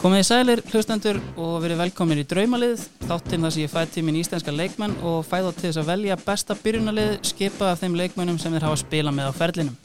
[0.00, 4.16] Komið í sælir, hlustendur og verið velkomin í Draumalið, þáttinn þar sem ég fæ tímin
[4.16, 8.38] íslenska leikmenn og fæ þá til þess að velja besta byrjunalið skipað af þeim leikmennum
[8.40, 9.76] sem þeir hafa spilað með á ferlinum.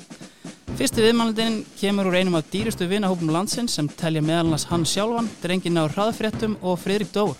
[0.79, 5.83] Fyrsti viðmannaldinn kemur úr einum af dýrustu vinahópum landsins sem telja meðalans hann sjálfan, drengin
[5.83, 7.35] á hraðfréttum og Fridrik Dór.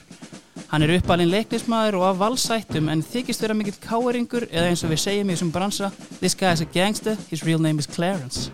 [0.67, 4.91] Hann er uppalinn leiknismæður og af valsættum en þykist vera mikill káeringur eða eins og
[4.91, 8.49] við segjum í þessum bransa This guy is a gangster, his real name is Clarence.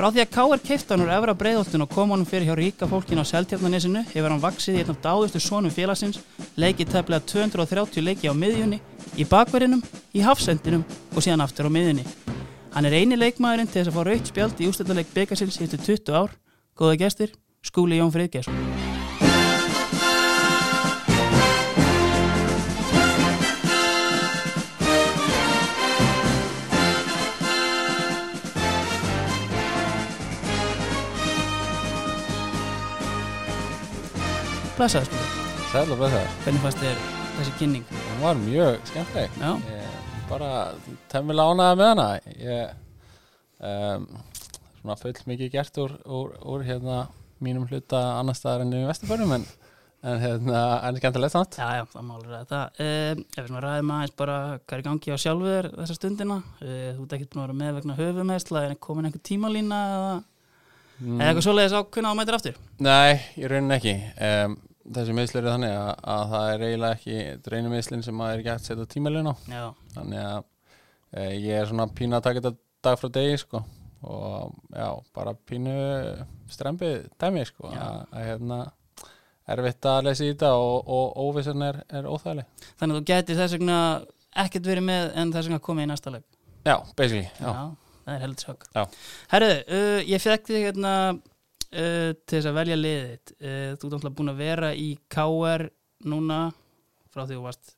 [0.00, 0.60] Frá því að K.R.
[0.64, 4.32] keifta hann úr efra breiðoltun og kom honum fyrir hjá ríka fólkin á Seltjarnanesinu hefur
[4.32, 6.22] hann vaksið í einn af dáðustu sonum félagsins,
[6.56, 8.80] leikið tefnilega 230 leiki á miðjunni,
[9.20, 9.84] í bakverðinum,
[10.16, 12.08] í hafsendinum og síðan aftur á miðjunni.
[12.72, 16.16] Hann er eini leikmaðurinn til þess að fá raukt spjald í ústættarleik byggasins hittu 20
[16.16, 16.32] ár.
[16.72, 18.69] Góða gestir, skúli Jón Friðgjesson.
[34.80, 35.24] Blessaður skúli,
[35.70, 36.30] Sæl og blessaður.
[36.44, 37.00] hvernig fannst þér
[37.36, 37.82] þessi kynning?
[37.92, 40.50] Hún var mjög Ég bara
[41.12, 42.06] temmilega ánaði með hana.
[42.40, 42.70] Ég
[43.60, 44.06] um,
[44.80, 47.02] svona full mikið gert úr, úr, úr hérna
[47.44, 49.44] mínum hluta annar staðar enn í Vesturbörnum en,
[50.00, 51.60] en hérna en skemmtilegt samt.
[51.60, 52.62] já, já, það málir að þetta.
[52.86, 56.88] Um, ef við ræðum aðeins bara hvað er í gangi á sjálfur þessa stundina, uh,
[56.96, 60.18] þú ert ekkert búin að vera með vegna höfumeðsla, er komin einhver tímalína eða,
[61.00, 61.14] Mm.
[61.16, 62.56] eða eitthvað svoleiðis á hvernig á mætir aftur?
[62.84, 63.92] Nei, í rauninni ekki.
[64.20, 68.32] Um, þessi meðslir er þannig að, að það er eiginlega ekki dreinu meðslinn sem maður
[68.32, 69.34] er ekki hægt að setja tímalinn á.
[69.50, 69.64] Já,
[69.96, 70.40] Þannig að
[71.12, 73.62] e, ég er svona pínu að taka þetta dag frá degi sko
[74.00, 75.74] og já, bara pínu
[76.48, 77.80] strempið dæmi sko Já.
[77.84, 78.60] að, að hérna
[79.50, 82.48] erfitt að lesa í þetta og, og óvissan er, er óþægileg.
[82.80, 83.78] þannig að þú getur þess vegna
[84.44, 86.26] ekkert verið með en þess vegna komið í næsta leik.
[86.64, 87.50] Já, basically, já.
[88.04, 88.66] það er heldur sjokk.
[88.76, 88.82] Já.
[89.34, 90.94] Herru, uh, ég fekk þig hérna
[91.74, 93.34] uh, til þess að velja liðið.
[93.40, 95.66] Uh, þú ert alltaf búin að vera í KR
[96.10, 96.40] núna
[97.10, 97.76] frá því þú varst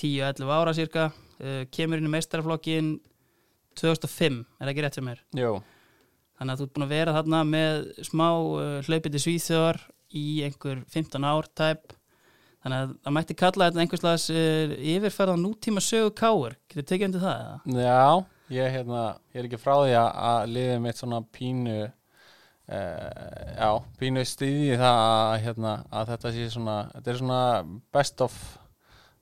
[0.00, 1.08] 10-11 ára cirka.
[1.42, 2.92] Uh, kemur inn í meistaraflokkin
[3.78, 5.24] 2005, er það ekki rétt sem er?
[5.38, 5.56] Jú,
[6.36, 8.26] Þannig að þú ert búin að vera þarna með smá
[8.88, 9.78] hlaupið til Svíþjóðar
[10.18, 11.92] í einhver 15 ár tæp.
[12.62, 16.54] Þannig að það mætti kalla þetta einhverslas uh, yfirferð á nútíma sögu káur.
[16.70, 17.40] Getur tekið undir það?
[17.42, 17.86] Eða?
[17.86, 18.02] já,
[18.56, 21.78] ég, hérna, ég er ekki frá því að, liðið mitt svona pínu
[22.68, 27.40] já, pínu stíði það að, hérna, að þetta sé svona þetta er svona
[27.92, 28.36] best of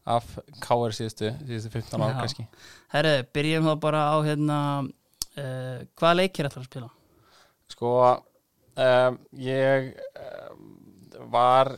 [0.09, 0.27] af
[0.62, 2.19] KR síðustu, síðustu 15 ár Já.
[2.23, 2.47] kannski.
[2.95, 4.59] Herru, byrjum þá bara á hérna,
[5.37, 6.91] uh, hvaða leikir ætlar að spila?
[7.71, 7.95] Sko,
[8.87, 9.91] um, ég
[10.25, 10.62] um,
[11.31, 11.75] var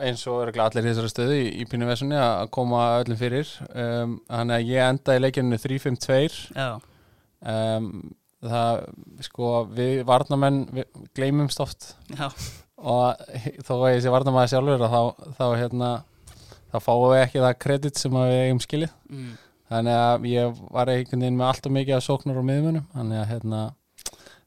[0.00, 3.50] eins og er allir í þessari stöðu í, í pínu vesunni að koma öllum fyrir
[3.68, 6.18] um, þannig að ég endaði leikinu 3-5-2
[6.56, 6.68] Já,
[7.52, 7.92] um,
[8.44, 8.84] það,
[9.26, 12.28] sko, við varnamenn við gleymumst oft já,
[12.78, 13.26] og
[13.66, 15.90] þó að ég sé varnamæði sjálfur að þá, þá hérna
[16.68, 19.28] þá fáum við ekki það kredit sem að við eigum skilið mm.
[19.72, 23.30] þannig að ég var einhvern veginn með alltaf mikið að sóknar á miðmunum þannig að
[23.32, 23.62] hérna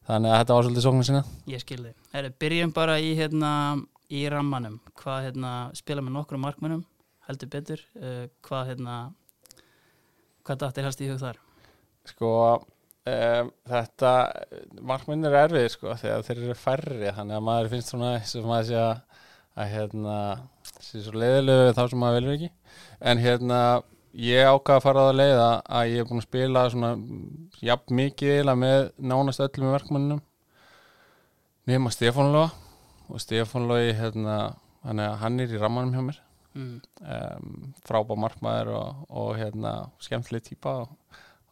[0.08, 1.96] þannig að þetta var svolítið sóknar sinna ég skilði.
[2.16, 3.52] Herru, byrjum bara í, hérna,
[4.12, 4.80] í rammanum.
[5.00, 6.82] Hvað hérna, spila með nokkrum markmönnum,
[7.28, 7.84] heldur betur.
[7.96, 8.98] Uh, hvað hérna,
[10.44, 11.40] hvað dættir helst í hug þar?
[12.10, 12.32] sko
[13.10, 14.14] um, þetta
[14.92, 18.68] markminn er erfið sko þegar þeir eru færri þannig að maður finnst svona sem maður
[18.70, 19.22] sé að,
[19.58, 20.18] að hérna
[20.82, 22.52] sé svo leiðilegu þá sem maður velur ekki.
[23.12, 23.60] En hérna
[24.18, 26.92] ég ákvað að fara á það leið að, ég er búin að spila svona
[27.64, 28.82] jafn mikið eiginlega með
[29.12, 30.26] nánast öllum í verkmannunum
[31.72, 32.50] nema Stefán Lóa
[33.08, 34.38] og Stefán Lói hérna
[34.84, 36.22] hann er, hann er í rammanum hjá mér.
[36.52, 36.82] Mm.
[37.00, 39.70] um, frábá markmaður og, og hérna
[40.04, 40.90] skemmtileg típa og,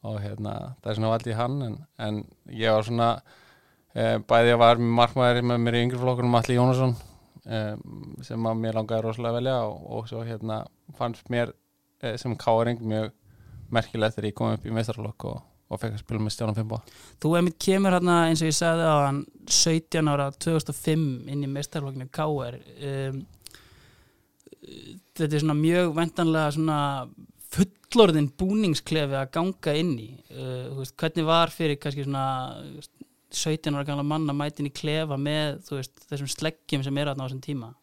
[0.08, 2.20] og hérna það er svona valdið hann en, en
[2.56, 6.96] ég var svona um, bæði að var markmaður með mér í yngri flokkunum Alli Jónasson
[6.96, 10.62] um, sem að mér langaði rosalega velja og, og svo hérna
[10.98, 11.52] fannst mér
[12.04, 13.12] eh, sem káring mjög
[13.74, 16.80] merkilegt þegar ég kom upp í meistarflokk og, og fekk að spila með Stjánan Fimbo
[17.22, 21.04] Þú einmitt kemur hérna eins og ég sagði á hann 17 ára 2005
[21.34, 23.20] inn í mestarflokkinu KR um,
[25.20, 26.80] þetta er svona mjög vendanlega svona
[27.90, 32.26] fullorðin búningsklefi að ganga inn í uh, veist, hvernig var fyrir kannski svona
[32.60, 32.94] þú veist,
[33.40, 37.44] 17 ára gamla manna mætin í klefa með veist, þessum sleggjum sem eru á þessum
[37.46, 37.74] tíma?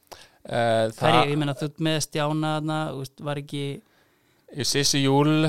[0.46, 3.66] Uh, Hverju, ég meina þú með stjána þarna, veist, var ekki
[4.54, 5.48] Í Sissi Júl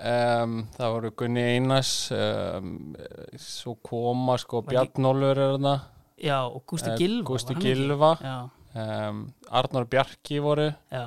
[0.00, 2.94] Um, það voru Gunni Einars um,
[3.36, 5.74] svo koma sko Bjarnólfur er þarna.
[6.20, 7.58] Já, og Gústi eh, Gilva ekki?
[7.60, 9.20] Gilva um,
[9.60, 10.70] Arnór Bjarki voru.
[10.88, 11.04] Já,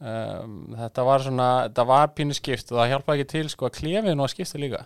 [0.00, 3.76] um, þetta var svona þetta var pínu skipt og það hjálpaði ekki til sko að
[3.80, 4.84] klefin var skipta líka.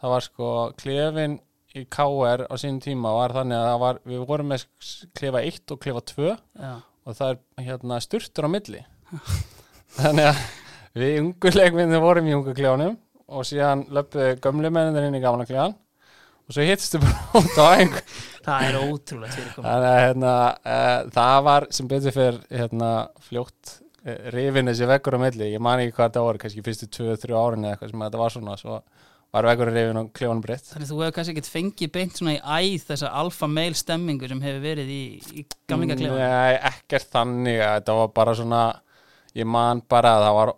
[0.00, 1.36] Það var sko klefin
[1.76, 4.64] í KR á sínum tíma var þannig að var, við vorum með
[5.18, 8.82] klefa 1 og klefa 2 Já, og það er hérna styrtur á milli.
[10.00, 10.42] Þannig að
[10.98, 12.98] við ungu leikminni vorum í ungu klefanum
[13.30, 15.76] og síðan löpuðu gömlu menninir inn í gamla klefan
[16.50, 18.02] og svo hittstu bara út á einhver
[18.42, 20.32] það er ótrúlega að hérna,
[20.64, 22.90] uh, það var sem betur fyrir hérna,
[23.22, 23.76] fljótt
[24.34, 25.52] rifin þessi veggur á milli.
[25.54, 28.34] Ég man ekki hvað þetta voru, kannski fyrstu 2-3 árin eða eitthvað sem þetta var
[28.36, 28.80] svona svo
[29.30, 30.70] var veggur rifin og klefanum breytt.
[30.72, 32.40] Þannig að þú hefur kannski ekkert fengið beint svona í
[32.74, 35.02] æð þessa alfa meil stemmingu sem hefur verið í,
[35.38, 38.62] í gamlinga klefa Nei, ekkert þannig að þetta var bara svona
[39.38, 40.52] ég man bara að það var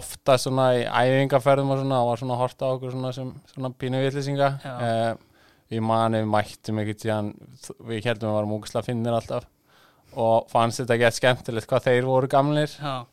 [0.00, 3.70] ofta svona í æfingarferðum og svona, það var svona hort á okkur svona sem svona
[3.78, 4.72] pínu vitlýsinga Já.
[4.88, 5.12] eh,
[5.76, 9.46] ég man við mættum ekkert við heldum að við varum úksla finnir alltaf
[10.18, 12.72] og fannst þetta gett skemmtilegt hvað þeir voru gamlir.
[12.80, 13.06] Já,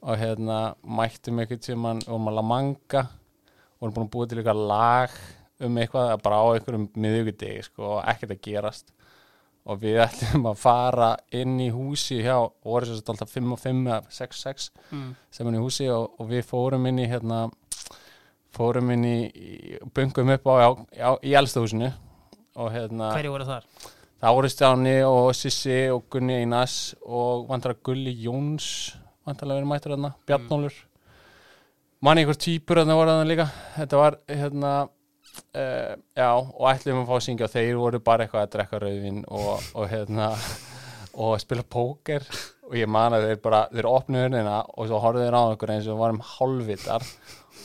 [0.00, 3.04] og hérna mættum ekkert sem hann um að manga
[3.80, 5.18] vorum búin að búa til eitthvað lag
[5.60, 8.92] um eitthvað bara á einhverjum miðugudegi sko og ekkert að gerast.
[9.68, 13.82] Og við ætlum að fara inn í húsi hjá, voru svo alltaf 5 og 5
[13.86, 15.08] eða 6 6 mm.
[15.36, 17.44] sem inn í húsi og, og við fórum inn í hérna
[18.56, 19.16] fórum inn í,
[19.94, 21.90] bungum upp á, á, á í elstahúsinu
[22.60, 23.68] og hérna hverju voru þar?
[24.20, 28.66] Voru Stjáni og Sissi og Gunni Einars og vantar að Gulli Jóns
[29.24, 30.74] vantar að vera mættur þarna, Bjarnólfur.
[32.04, 33.46] Manni einhver týpur þarna voru þarna líka?
[33.78, 38.26] Þetta var hérna uh, já, og ætlum að fá að syngja og þeir voru bara
[38.26, 40.28] eitthvað að drekka rauðin og, og hérna
[41.16, 42.28] og spila póker.
[42.68, 45.74] Og ég man að þeir bara, þeir opnuðu hörnina og svo horfðu þeir á okkur
[45.78, 47.08] eins og varum hálfvitar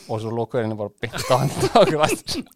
[0.07, 1.51] og svo lókuðu henni bara byggt á hann
[1.83, 2.47] okkur aftur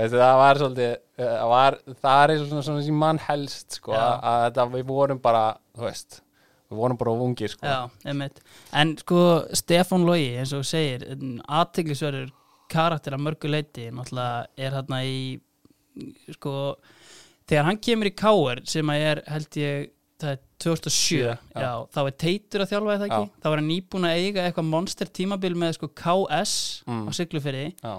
[0.00, 3.20] Veistu, það var svolítið eh, það, var, það er eins og svona, svona sem mann
[3.28, 4.02] helst sko, Já.
[4.32, 5.44] að, þetta, við vorum bara
[5.76, 6.20] þú veist,
[6.70, 7.66] við vorum bara ungir sko.
[7.66, 8.14] Já,
[8.80, 9.20] En sko,
[9.60, 11.04] Stefán Logi, eins og segir
[11.50, 12.30] aðteglisverður
[12.70, 15.16] karakter að mörgu leiti náttúrulega er hérna í
[16.36, 16.52] sko,
[17.50, 19.88] þegar hann kemur í Káer sem að er, held ég
[20.20, 21.60] það er 2007, Sjö, já.
[21.64, 21.70] já.
[21.96, 23.40] þá er Teitur að þjálfa það ekki, Já.
[23.40, 26.52] þá var hann nýbúin að eiga eitthvað monster tímabil með sko KS
[26.86, 27.06] Mm.
[27.08, 27.94] á Siglufyrði Já,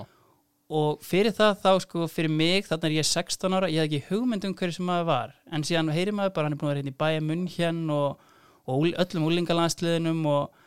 [0.72, 4.08] og fyrir það þá sko fyrir mig þannig er ég 16 ára, ég hef ekki
[4.08, 6.72] hugmynd um hverju sem maður var, en síðan heyri maður bara hann er búin að
[6.72, 8.30] vera hérna í bæja munn hérna og,
[8.72, 10.64] og öllum úlingalandsliðinum og,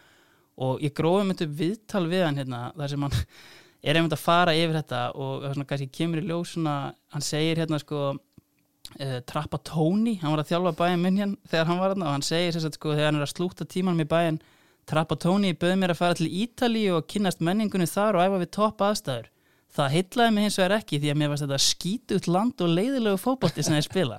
[0.61, 3.19] og ég grófum þetta viðtal við hann hérna, þar sem hann
[3.89, 6.79] er einmitt að fara yfir þetta og svona kannski kemur í ljós svona,
[7.17, 11.71] hann segir hérna sko uh, Trappa Tony, hann var að þjálfa bæja munn hérna þegar
[11.71, 14.11] hann var hérna og hann segir að sko þegar hann er að slúta tímanum í
[14.13, 14.43] bæjan
[14.85, 18.51] Trappa Tony bauð mér að fara til Ítalíu og kynnast menningunni þar og æfa við
[18.53, 19.31] topp aðstæður
[19.75, 23.19] Það heitlaði mig hins vegar ekki því að mér varst þetta skítut land og leiðilegu
[23.19, 24.19] fótbolti sem þeir spila.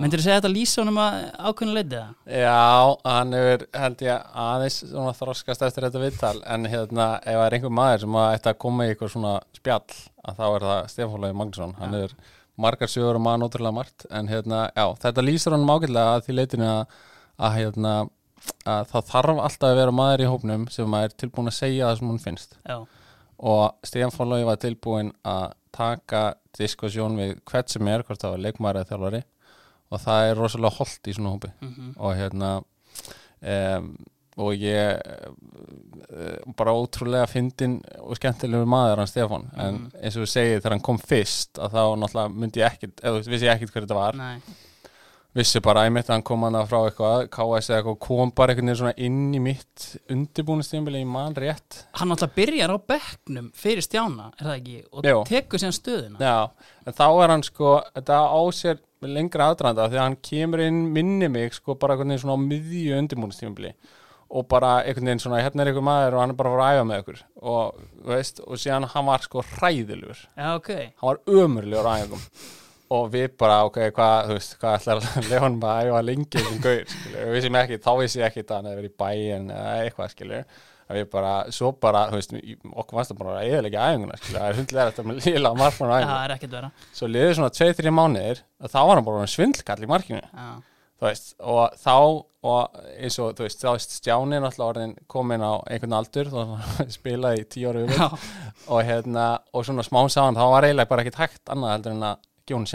[0.00, 2.10] Myndir þú segja þetta lýsa honum að ákveðinu leitið það?
[2.42, 7.46] Já, hann hefur held ég aðeins svona þroskast eftir þetta viðtal en hérna ef það
[7.46, 10.68] er einhver maður sem að ætti að koma í eitthvað svona spjall að þá er
[10.68, 11.74] það Stefán Lagi Magnússon.
[11.80, 12.14] Hann er
[12.60, 16.36] margar sögur og maður ótrúlega margt en hérna, já, þetta lýsir hann ágætlega að því
[16.36, 16.96] leitinu að,
[17.40, 17.94] að hérna
[18.68, 22.00] að það þarf alltaf að vera maður í hópnum sem er tilbúin að segja það
[22.00, 22.56] sem hún finnst.
[22.68, 22.78] Já,
[23.40, 26.22] og Stefán Lagi var tilbúin að taka
[26.58, 29.22] diskussjón við hvert sem er, hvort það var leikmaður eða þjálfari.
[29.90, 31.50] Og það er rosalega holdt í svona hópi.
[31.64, 32.50] Mm og hérna
[33.40, 33.92] um,
[34.40, 39.48] og ég uh, bara ótrúlega fyndin og skemmtilegur maður hann Stefán.
[39.56, 39.90] En Mhm.
[40.02, 43.20] eins og við segið þegar hann kom fyrst að þá náttúrulega myndi ég ekkit eða
[43.20, 44.16] þú vissi ég ekkit hver þetta var.
[44.16, 44.40] Nei,
[45.36, 48.80] vissi bara að hann kom hann frá eitthvað KS eða eitthvað kom bara einhvern veginn
[48.80, 54.32] svona inn í mitt undirbúinustímbili í mann rétt hann alltaf byrjar á bekknum fyrir stjána,
[54.40, 54.78] er það ekki?
[54.90, 55.22] Og Jú.
[55.28, 56.18] tekur síðan stöðuna.
[56.18, 60.64] Já, en þá er hann sko þetta á sér lengra aðdraðanda því að hann kemur
[60.66, 63.74] inn minni mig sko bara einhvern veginn svona á miðju undirbúinustímbili
[64.30, 66.74] og bara einhvern veginn svona hérna er einhver maður og hann er bara að að
[66.74, 67.22] æfa með ykkur
[67.54, 70.70] og, veist, og síðan hann var sko hræðilegur Já, ok.
[70.74, 71.22] hann var
[72.90, 76.26] og við bara, ok, hvað, þú veist, hvað ætlar að hann bara að æfa lengi
[76.34, 78.98] þessum gaur, skilur, við vissum ekki, þá vissi ég ekki að hann hefði verið í
[79.04, 80.48] bæinn eða eitthvað, skilur,
[80.90, 82.34] að við bara, svo bara, þú veist,
[82.72, 85.92] okkur fannst það bara að eðalega æfinguna, skilur, það er hundlega þetta með lila markmann
[85.92, 86.70] á Já, æfingu, það er ekkert vera.
[86.98, 90.48] svo liðið svona 2-3 mánuðir, að þá var hann bara svindlkall í markinu, Já,
[91.00, 91.94] þú veist, og þá,
[92.50, 96.42] og eins og, þú veist, þá veist, Stjáni náttúrulega orðin komin á einhvern aldur, þá
[96.98, 98.10] spilaði í 10 ára
[98.66, 102.06] og hérna, og svona smám saman, þá var eiginlega bara ekkert hægt annað heldur en
[102.10, 102.68] að gefa hún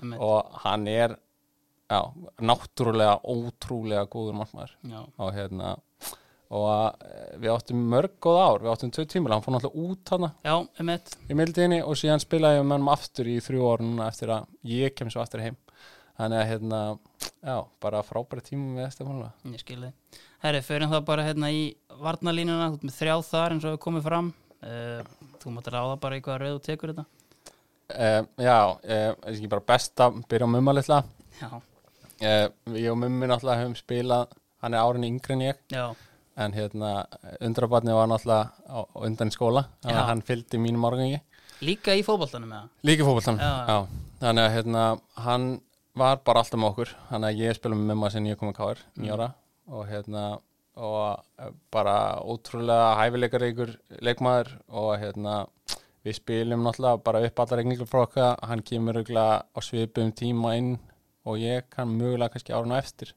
[0.00, 1.16] einmitt, og hann er
[1.90, 2.00] já,
[2.40, 4.74] náttúrulega ótrúlega góður markmaður.
[4.86, 5.76] Já, og hérna
[6.50, 7.02] og að,
[7.38, 10.54] við áttum mörg góð ár við áttum tvö tímil, hann fór náttúrulega út hana já,
[11.30, 14.96] í mildinni og síðan spilaði ég með hann aftur í þrjú núna eftir að ég
[14.98, 15.58] kem svo aftur heim.
[16.20, 16.78] Þannig að hérna,
[17.40, 19.22] já, bara frábæra tíma með Stefán
[19.54, 20.18] ég skil þið.
[20.42, 21.62] Herri, förum þá bara hérna í
[22.02, 24.28] varnalínuna, þú ert með þrjá þar eins og við komum fram.
[24.60, 25.00] Uh,
[25.40, 27.06] þú mátt ráða bara í hvaða rauð þú tekur þetta.
[27.94, 28.82] Um, já, um,
[29.26, 31.02] er ekki bara best að byrja á mumma litla?
[32.20, 35.60] Um, Ég og mummi náttúrulega höfum spilað hann er árin yngri en ég.
[35.72, 35.86] Já,
[36.36, 36.90] en hérna,
[37.40, 41.20] undrabarni var náttúrulega undan í skóla þannig að hann fylgdi mínum árgangi.
[41.64, 42.68] Líka í fótboltanum eða?
[42.88, 43.52] Líka fótboltan, Já.
[43.68, 43.78] já.
[44.20, 44.84] Þannig að hérna,
[45.24, 45.48] hann
[46.00, 46.92] var bara alltaf með okkur.
[47.10, 49.04] Þannig að ég spila með mumma sem ég kom að Mm.
[49.04, 49.32] nýjára
[49.70, 50.40] og hérna,
[50.76, 51.20] og
[51.72, 54.52] bara ótrúlega hæfileikaríkur leikmaður.
[54.68, 55.46] Og hérna
[56.04, 60.54] við spilum náttúrulega bara upp allar regninglu frá okkar, hann kemur örugglega á svipum tíma
[60.58, 60.76] inn
[61.28, 63.12] og ég kann mögulega kannski árun á eftir.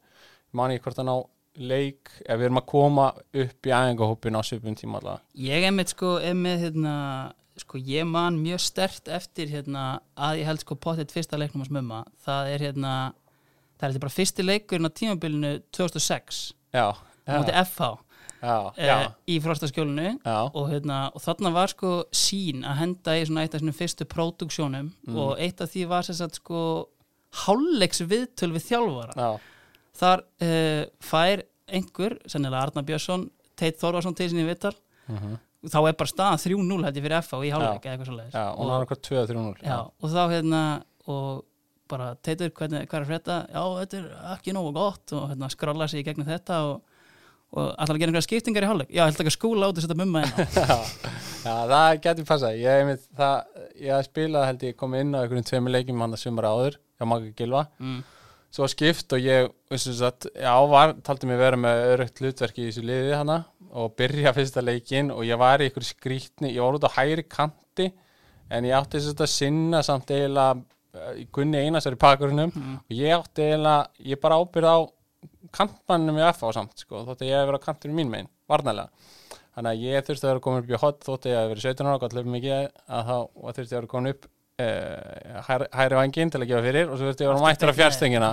[0.52, 1.18] Man ég hvort hann á
[1.56, 5.24] leik ef við erum að koma upp í æfingahópin á svipum tíma allavega.
[5.38, 6.96] Ég einmitt sko, er með hérna,
[7.62, 11.70] sko ég man mjög stert eftir hérna að ég held sko potið fyrsta leiknum á
[11.70, 12.94] smumma það er hérna,
[13.78, 16.42] það er þetta bara fyrsti leikurinn á tímabilinu 2006
[16.74, 16.88] Já,
[17.30, 17.92] móti já, FH
[18.44, 23.16] já, já, eh, í frostaskjólinu já, og, hérna, og þarna var sko sín að henda
[23.18, 25.16] í svona eitt af svona fyrstu próduksjónum Mm.
[25.18, 26.60] og eitt af því var sagt sko
[27.46, 29.14] hálfleiks viðtöl við þjálfara.
[29.18, 29.40] Já,
[29.98, 34.76] þar uh, fær einhver, sennilega Arnar Björnsson Teit Þorvarsson til sinni viðtal.
[35.08, 35.40] Mhm.
[35.64, 38.46] Þá er bara staðan 3-0 hætti fyrir FH í hálfleik eða eitthvað svo leiðis Já,
[38.52, 40.62] og það var eitthvað 2-3-0 já, og þá hérna
[41.08, 41.46] og
[41.94, 43.38] bara teitur hvernig, hvað er frétta?
[43.54, 46.82] Já, þetta er ekki nógu gott og hérna skrolla sig í gegnum þetta og,
[47.54, 48.94] og allar að gera einhverja skiptingar í hálfleik?
[48.94, 50.78] Já, ekki að skúla át að setja mumma inn á.
[51.46, 52.58] Já, það getur passað.
[52.62, 56.24] Ég, einmitt, það, ég spilaði held ég kom inn á einhverjum tveimur leikjum hann að
[56.24, 58.00] sumara áður hjá Magga Gilva mm.
[58.54, 59.52] svo skipt og ég
[59.84, 63.42] satt, já, var, taldi mig vera með örugt hlutverki í þessu liði hana
[63.74, 67.26] og byrja fyrsta leikin og ég var í einhverju skrítni, ég var út á hægri
[67.26, 67.90] kanti
[68.54, 70.60] en ég átti þess að sinna samt eiginlega
[70.94, 72.76] eh, í Gunni Einasar í pakurinnum Mm.
[72.86, 74.78] og ég átti eiginlega, ég bara ábyrð á
[75.52, 79.10] kantmannum í FH samt sko, þótt að ég hef verið á kanturinn mín megin, varnarlega.
[79.54, 81.68] Þannig að ég þurfti að vera komin upp í hot þótt að ég hef verið
[81.68, 82.54] 17 ára, gott löfum mikið
[82.98, 84.30] að þá þurfti að vera komin upp
[84.62, 87.80] uh, hæri, hæri vangin til að gefa fyrir og svo þurfti að vera mættur á
[87.80, 88.32] fjárstengina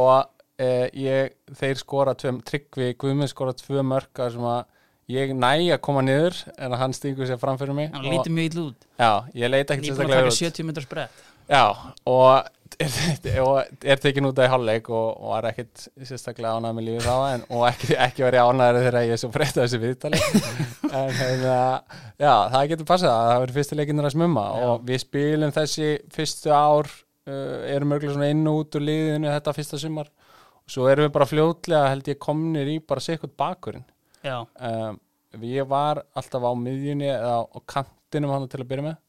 [0.00, 4.62] og uh, ég, þeir skora tvö, tryggvi Guðmund skora tvö mörk að sem að
[5.12, 8.32] ég næ að koma niður en að hann stingur sér fram fyrir mig hann lítur
[8.32, 8.90] mjög ítl út.
[8.96, 10.40] Já, ég leita ekkert sérstaklega út.
[10.40, 12.46] 70 metrar sprett Já, og
[12.80, 17.14] er, er tekin út af hálfleik og, og var ekkit sérstaklega ánægð með lífið þá
[17.34, 20.20] en, og ekki, ekki verið ánægður þegar ég er svo breytt af þessu viðtali.
[20.94, 21.54] En hérna,
[22.22, 24.66] já, það getur passað að það verið fyrstu leikinnur að smumma Já.
[24.68, 29.32] og við spilum þessi fyrstu ár uh, erum örgulega svona inn og út úr liðinu
[29.32, 30.12] þetta fyrsta sumar.
[30.62, 33.82] Og svo erum við bara fljótlega held ég komnir í bara sikkert bakurinn.
[34.22, 35.00] Um,
[35.42, 39.00] ég var alltaf á miðjunni eða á kantinum hann til að byrja með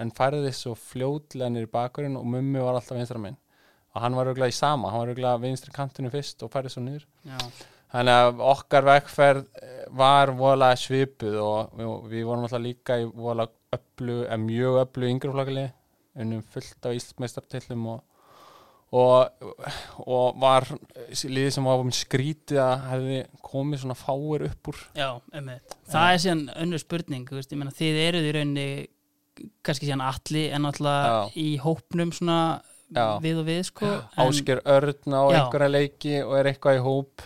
[0.00, 3.38] en færði svo fljótlega niður í bakurinn og mummi var alltaf vinstra minn
[3.92, 6.84] og hann var auðvitað í sama, hann var auðvitað vinstri kantinu fyrst og færði svo
[6.88, 7.38] já,
[7.92, 13.04] þannig að okkar vegferð eh, var voðalega svipuð og við, við vorum alltaf líka í
[13.10, 15.66] voðalega öflu, eða mjög öflu yngreflagli
[16.22, 18.00] unnum fullt af íslensmeistartillum og,
[18.92, 19.46] og,
[20.04, 20.66] og var
[21.08, 24.82] liðið sem var um skrítið að hefði komið svona fáir upp úr.
[24.98, 25.76] Já, einmitt.
[25.88, 28.66] Það er síðan önnur spurning veist, ég meina, þið eruð í rauninni
[29.64, 32.38] kannski síðan allir en alltaf í hópnum svona
[32.92, 33.18] Já.
[33.24, 35.36] við og við sko Ásker Örn á Já.
[35.38, 37.24] einhverja leiki og er eitthvað í hóp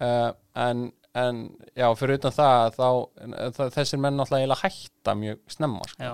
[0.00, 1.42] uh, en, en
[1.76, 2.88] já, fyrir utan það þá,
[3.58, 6.12] það, þessir menn alltaf eiginlega hætta mjög snemma sko.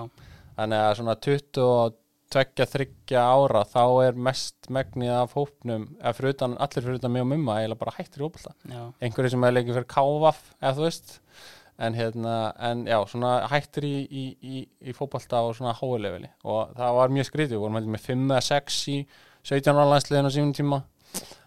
[0.57, 6.87] þannig að svona 22-23 ára þá er mest megnið af hópnum eða fyrir utan, allir
[6.87, 8.31] fyrir utan mjög mumma eiginlega bara hættir í
[8.75, 11.19] já, einhverju sem er leikið fyrir káfaf eða þú veist
[11.77, 16.73] en, hérna, en já, svona hættir í, í, í, í fótbolta og svona háuleveli og
[16.77, 18.97] það var mjög skrítið, við vorum heldur með 5 eða 6 í
[19.43, 20.83] 17 ára landsliðin á sínum tíma.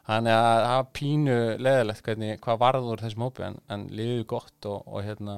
[0.06, 4.68] Þannig að það var pínu leðilegt hvernig, hvað varður þessum hópi en, en liðið gott
[4.70, 5.36] og, og hérna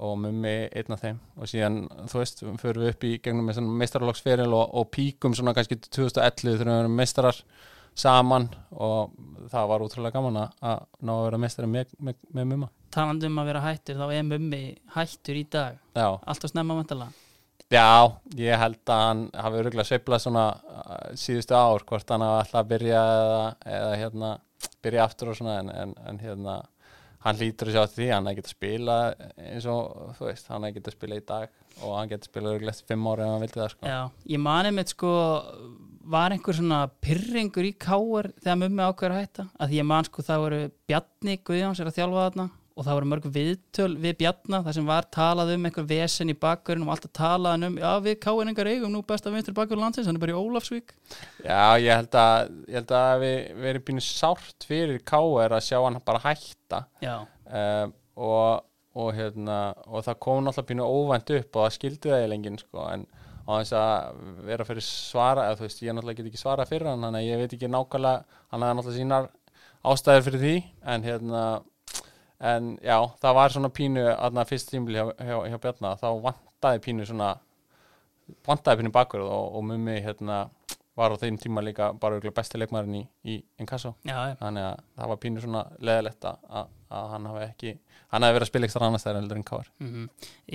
[0.00, 1.18] og mummi einn af þeim.
[1.36, 5.34] Og síðan, þú veist, förum við upp í gegnum með svona meistaralagsferil og, og píkum
[5.36, 7.40] svona kannski til 2011 þegar við erum meistarar
[7.98, 8.46] saman.
[8.76, 9.16] Og
[9.50, 13.42] það var útrúlega gaman að ná að vera meistari með, með, með mumma talandi um
[13.42, 14.62] að vera hættur þá er mummi
[14.94, 15.80] hættur í dag.
[15.96, 17.10] Já, alltaf snemma vantala
[17.70, 22.42] já, ég held að hann hafi örgulega sveiflað svona uh, síðustu ár, hvort hann hafi
[22.42, 23.40] alltaf að byrja eða,
[23.78, 24.32] eða hérna
[24.82, 26.56] byrja aftur og svona en, en, en hérna
[27.20, 28.96] hann að sjá til því, hann er ekki að spila
[29.36, 31.50] eins og, þú veist, hann er ekki að spila í dag
[31.84, 33.90] og hann getur spilað örgulega eftir fimm ári ef hann vildi það, sko.
[33.92, 34.00] Já,
[34.34, 35.12] ég mani með sko
[36.10, 39.44] var einhver svona pyrringur í káar þegar mummi ákveður að hætta?
[39.60, 42.46] Að því ég man sko það voru Bjarni Guðjóns er að þjálfa þarna
[42.80, 46.36] og það voru mörg viðtöl við Bjarna þar sem var talað um einhver vesen í
[46.40, 50.16] bakkurinn og alltaf talað um, já við káinningar eigum nú besta vinstri bakkurinn landsins, hann
[50.16, 50.94] er bara í Ólafsvík
[51.44, 55.56] Já, ég held að, ég held að við verið býnum sárt fyrir K.R.
[55.58, 58.64] að sjá hann bara hætta um, og,
[58.96, 62.60] og, hérna, og það kom náttúrulega býnum óvænt upp og það skildi það í lengin
[62.62, 63.04] sko, en
[63.44, 67.04] á þess að vera fyrir svara eða veist, ég náttúrulega get ekki svara fyrir hann
[67.04, 69.28] þannig að ég veit ekki nákvæmlega hann hafði náttúrulega sínar
[69.90, 70.54] ástæður fyrir því
[70.94, 71.42] en hérna
[72.40, 76.82] en já, það var svona pínu aðna fyrst tímbil hjá, hjá, hjá Bjarna þá vantaði
[76.86, 77.34] pínu svona
[78.46, 80.46] vantaði pínu bakur og, og mummi hérna
[80.98, 83.94] var á þeim tíma líka bara örugglega besti leikmaðurinn í, í Inkasso.
[84.40, 86.74] Þannig að það var pínu svona leðilegt að, að,
[87.14, 87.74] hann hafi ekki
[88.10, 90.08] hann hafi verið að spila ekstra annars þegar heldur en káar Mm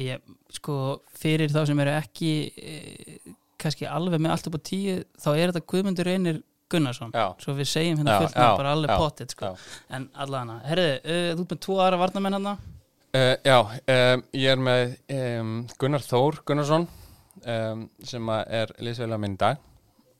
[0.05, 0.75] ég, sko,
[1.15, 2.73] fyrir þá sem eru ekki e,
[3.61, 7.11] kannski alveg með allt upp á tíu þá er þetta Guðmundur Reynir Gunnarsson.
[7.13, 7.25] Já.
[7.41, 9.51] svo við segjum hérna fullt bara já, potið sko.
[9.93, 12.55] en allavega, herðu, uh, þú ert með tvo aðra varnamenn hérna?
[13.15, 13.57] Uh, já,
[13.95, 16.87] um, ég er með um, Gunnar Þór Gunnarsson
[17.45, 19.61] um, sem er liðsveila minn dag.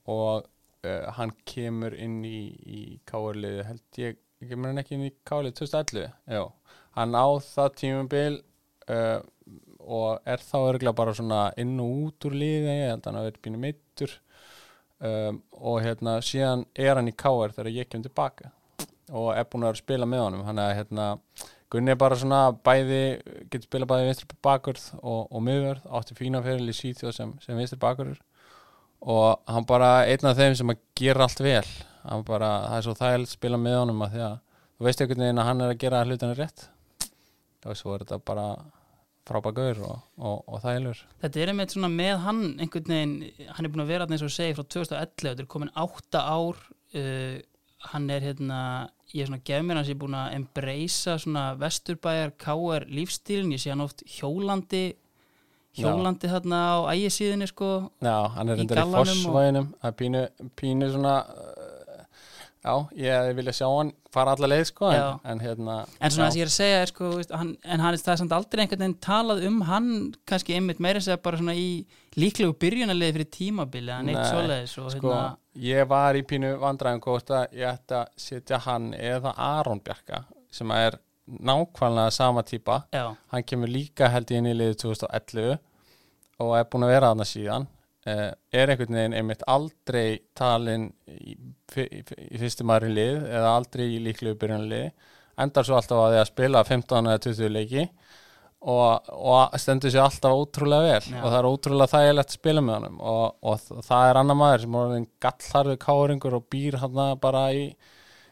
[0.08, 5.14] Og uh, hann kemur inn í, í káarliðu held ég, kemur hann ekki inn í
[5.28, 6.44] káarliðu 2011, já.
[6.96, 8.38] Hann á það tímubil
[9.86, 13.18] og er þá örgulega bara svona inn og út úr liði ég held að hann
[13.20, 14.14] hafi verið pínu meittur
[15.00, 18.52] um, og hérna síðan er hann í káar þegar ég kem tilbaka
[19.14, 20.46] og er búin að spila með honum.
[20.48, 21.10] Hann að hérna
[21.74, 23.18] Gunni er bara svona bæði,
[23.50, 27.58] getur spila bæði vinstri bakurð og, og miðvörð, átti fína feril í Svíþjóð sem, sem
[27.58, 28.22] vinstri bakurður
[29.06, 31.66] og hann bara einn af þeim sem að gera allt vel.
[32.06, 34.38] Hann bara, það er svo þægild spila með honum að því að
[34.78, 36.66] þú veist einhvern veginn að hann er að gera hlutina rétt.
[37.66, 38.48] Og svo er þetta bara
[39.26, 41.02] frábægur og, og, og þægilegur.
[41.24, 43.16] Þetta er einmitt svona með hann einhvern veginn,
[43.50, 46.60] hann er búin að vera eins og segi frá 2011, þetta er komin átta ár
[46.96, 47.38] uh,
[47.92, 48.60] hann er hérna
[49.14, 53.62] ég er svona gefur hans, ég er búin að embracea svona vesturbæjar KR lífstílin, ég
[53.62, 54.86] sé hann oft hjólandi
[55.76, 57.70] hjólandi þarna á ægisíðinni sko,
[58.04, 60.22] Já, hann er Í reyndar í gallanum og- er pínu,
[60.56, 61.16] pínu svona
[62.66, 66.36] já, ég vilja sjá hann fara alla leið sko en, en hérna en svona þess
[66.36, 68.84] að ég er að segja er, sko, hann, en hann er það samt aldrei einhvern
[68.86, 69.90] veginn talað um hann
[70.30, 71.70] kannski einmitt meira segja bara svona í
[72.18, 75.36] líklegu byrjunarliði fyrir tímabili hann eitt svoleiðis og sko, hérna,
[75.70, 80.26] ég var í pínu vandræðum hvort að ég ætti að setja hann eða Aron Bjarka
[80.56, 82.84] sem er nákvæmlega sama típa.
[82.94, 85.58] Já, hann kemur líka held í inn í liði 2011
[86.44, 87.66] og er búin að vera þarna síðan
[88.06, 93.86] er einhvern veginn einmitt aldrei talin í, í, í fyrstu maður í lið eða aldrei
[93.88, 94.92] í líklegu byrjun lið
[95.42, 97.88] endar svo alltaf á því að spila 15 eða 20 leiki
[98.66, 101.12] og, og stendur sér alltaf ótrúlega vel.
[101.12, 101.20] Já.
[101.22, 102.96] og það er ótrúlega þægilegt að spila með honum.
[103.02, 107.46] Og, og það er annar maður sem er orðinn gallharðu káringur og býr hann bara
[107.54, 107.68] í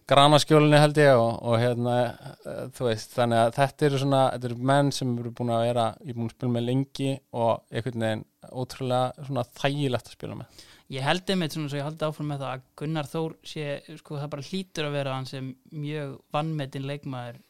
[0.10, 4.50] granaskjólunni held ég og, og hérna eh, þú veist, þannig að þetta eru svona þetta
[4.50, 8.06] eru menn sem eru búin að vera er búin að spila með lengi og einhvern
[8.08, 12.30] veginn ótrúlega svona þægilegt að spila með ég held einmitt svona svo ég haldi áfram
[12.34, 13.66] með það að Gunnar Þór sé,
[14.02, 17.42] sko það bara hlýtur að vera hann sem mjög vannmetinn leikmaður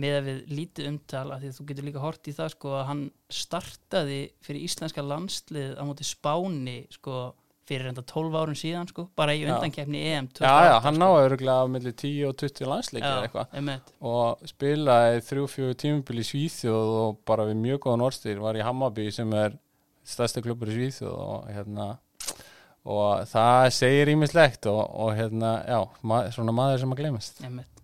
[0.00, 2.72] með að við lítið umtal að því að þú getur líka hort í það sko
[2.78, 3.02] að hann
[3.40, 7.18] startaði fyrir íslenska landslið á móti Spáni sko
[7.70, 9.52] fyrir enda 12 árum síðan sko bara í Já.
[9.52, 11.02] undankeppni EM Já, já, 2018, hann sko.
[11.04, 16.22] náði örgulega á milli 10 og 20 landsleiki eða eitthvað og spilaði þrjú, fjögur tímubil
[16.22, 19.58] í Svíþjóð og bara við mjög góðan orðstýr var í Hammarby sem er
[20.10, 21.90] stærsta klubur í Svíþjóð og hérna
[22.90, 27.02] og það segir ímislegt og, og hérna, já, ma svona maður sem að
[27.44, 27.82] einmitt.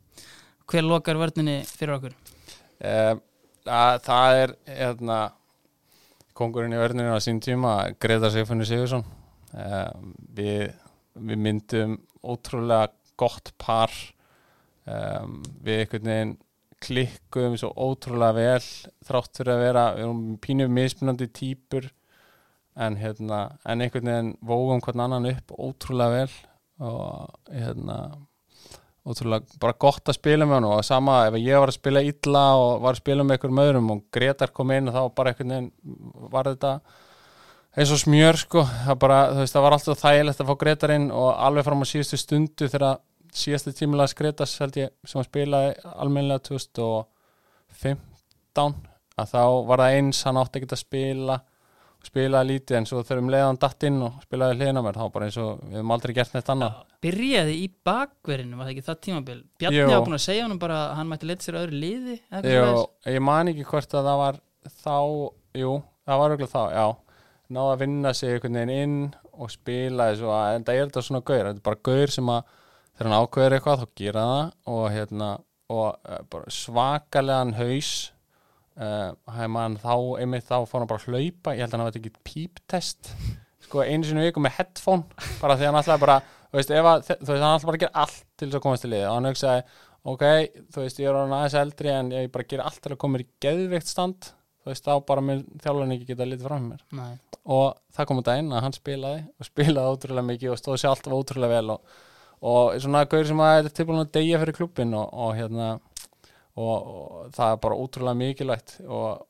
[0.66, 2.16] hver lokar vörninni fyrir okkur?
[2.80, 3.14] Eh,
[3.66, 5.18] að, það er hérna
[6.36, 9.04] kongurinn í verðinu á sín tíma Greta Sigfunni Sigursson
[9.56, 9.92] eh,
[10.36, 10.72] við,
[11.14, 13.92] við myndum ótrúlega gott par.
[14.86, 16.32] Um, við einhvern veginn
[16.86, 18.66] klikkuðum svo ótrúlega vel
[19.08, 21.88] þrátt fyrir að vera við erum pínu mismunandi típur
[22.76, 26.32] en hérna en einhvern veginn vógum hvern annan upp ótrúlega vel
[26.86, 27.96] og hérna
[29.06, 32.44] ótrúlega bara gott að spila með hann og sama ef ég var að spila illa
[32.60, 35.54] og var að spila með einhverjum öðrum og Gretar kom inn og þá bara einhvern
[35.54, 35.70] veginn
[36.34, 36.72] var þetta
[37.76, 38.62] eins og smjör sko.
[38.64, 41.86] Það, bara, veist, það var alltaf þægilegt að fá Gretar inn og alveg fram á
[41.90, 42.94] síðustu stundu þegar
[43.36, 48.74] síðastu tímulega Gretas held ég sem að spilaði almennilega 2015
[49.16, 51.36] að þá var það eins hann átti ekki að spila
[52.06, 55.06] spilaði lítið en svo þegar um leiðan datt inn og spilaði hliðina á mér þá
[55.14, 56.78] bara eins og við höfum aldrei gert neitt annað.
[57.06, 59.38] Byrjaði í bakverinu, var það ekki það tímabil?
[59.60, 59.88] Bjarni Jú.
[59.92, 62.16] var búin að segja honum bara að hann mætti leta sér öðru liði
[62.46, 62.70] Jú,
[63.12, 64.96] ég man ekki hvort að það var þá,
[65.60, 65.74] jú,
[66.06, 66.86] það var auðvitað þá, já.
[67.56, 69.00] Náða að vinna sig einhvern veginn inn
[69.36, 72.32] og spila þessu að, en það er þetta svona gaur, þetta er bara gaur sem
[72.32, 72.54] að
[72.96, 75.28] þegar hann ákveður eitthvað þá gera það og hérna,
[75.76, 77.92] og uh, bara svakalegan haus
[78.78, 81.96] uh, mann þá, einmitt þá fór hann bara að hlaupa, ég held að hann hafa
[81.98, 83.12] tekið píptest,
[83.66, 86.88] sko einu sinni í viku með headphone, bara því hann alltaf bara þú veist, ef
[86.92, 89.08] að, þú veist, hann alltaf bara að gera allt til þess að komast til liði
[89.08, 89.66] og hann hugsaði
[90.06, 90.24] ok,
[90.72, 93.16] þú veist, ég er orðin aðeins eldri en ég bara gera allt til að koma
[93.16, 94.28] mér í geðveikt stand.
[94.62, 96.84] Þú veist, þá bara með þjálfarinn ekki geta litið fram mér.
[96.98, 97.14] Nei.
[97.46, 100.90] og það kom að inn að hann spilaði og spilaði ótrúlega mikið og stóð sér
[100.90, 101.76] alltaf ótrúlega vel.
[101.76, 102.00] Og,
[102.50, 105.68] og svona gaur sem að er tilbúin að deyja fyrir klubbin og, og hérna
[106.56, 109.26] og, og það er bara ótrúlega mikilvægt og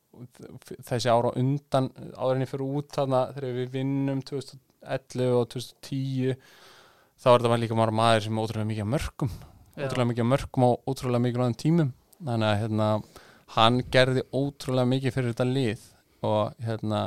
[0.86, 6.38] þessi ára undan áðurinni fyrir út þarna þegar við vinnum 2011 og 2010
[7.20, 9.32] þá er þetta líka bara maður sem er ótrúlega mikið mörgum
[9.76, 9.84] Já.
[9.84, 11.92] ótrúlega mikið mörgum og ótrúlega mikið tímum.
[12.24, 12.88] Þannig að hérna,
[13.56, 15.82] hann gerði ótrúlega mikið fyrir þetta lið
[16.24, 17.02] og hérna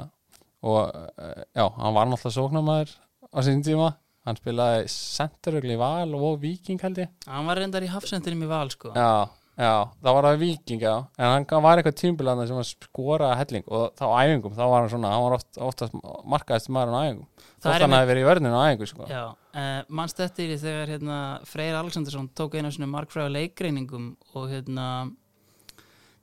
[0.60, 2.94] og eh, já, hann var náttúrulega sóknarmæður
[3.34, 3.90] á sín tíma.
[4.28, 7.10] Hann spilaði senterugli í Val og Viking held ég.
[7.26, 8.92] Hann var reyndar í hafsendinum í val sko.
[8.94, 9.26] Já,
[9.60, 13.68] já, það var það Viking já, en hann var eitthvað tímbilanda sem var skoraði helling
[13.68, 15.98] og þá æfingum þá var hann svona, hann var oft, oftast
[16.34, 17.28] markaðist maður á æfingum
[17.60, 19.08] Það þótt er hann hafi verið í vörninu á æfingu sko.
[19.12, 21.18] Já, uh, mannst eftir því þegar hérna,
[21.50, 24.86] Freyr Alexandersson tók einu svona markfræðu leikreiningum og hérna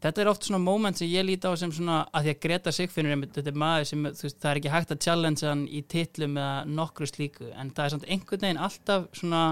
[0.01, 2.73] þetta er oft svona moment sem ég líti á sem svona að því að Greta
[2.75, 5.83] Sigfinnur þetta er maður sem, þú veist, það er ekki hægt að challenge hann í
[5.93, 9.43] titlum eða nokkru slíku en það er samt einhvern veginn alltaf svona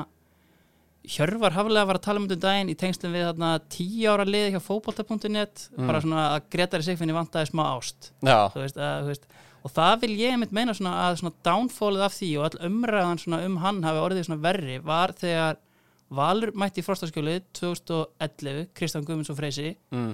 [1.05, 4.25] Hjörvar haflega var að tala um þetta um daginn í tengslum við þarna tíu ára
[4.25, 5.87] liði hjá fótbolta.net Mm.
[5.91, 8.13] bara svona að Gretari Sigfinni vantaði smá ást.
[8.55, 9.27] Veist, að, veist,
[9.65, 13.21] og það vil ég mitt meina svona að svona downfallið af því og all umræðan
[13.21, 15.61] svona um hann hafi orðið svona verri var þegar
[16.15, 20.11] Valur mætti í frostaskjólið 2011, Kristján Guðmunds og Freysi mm,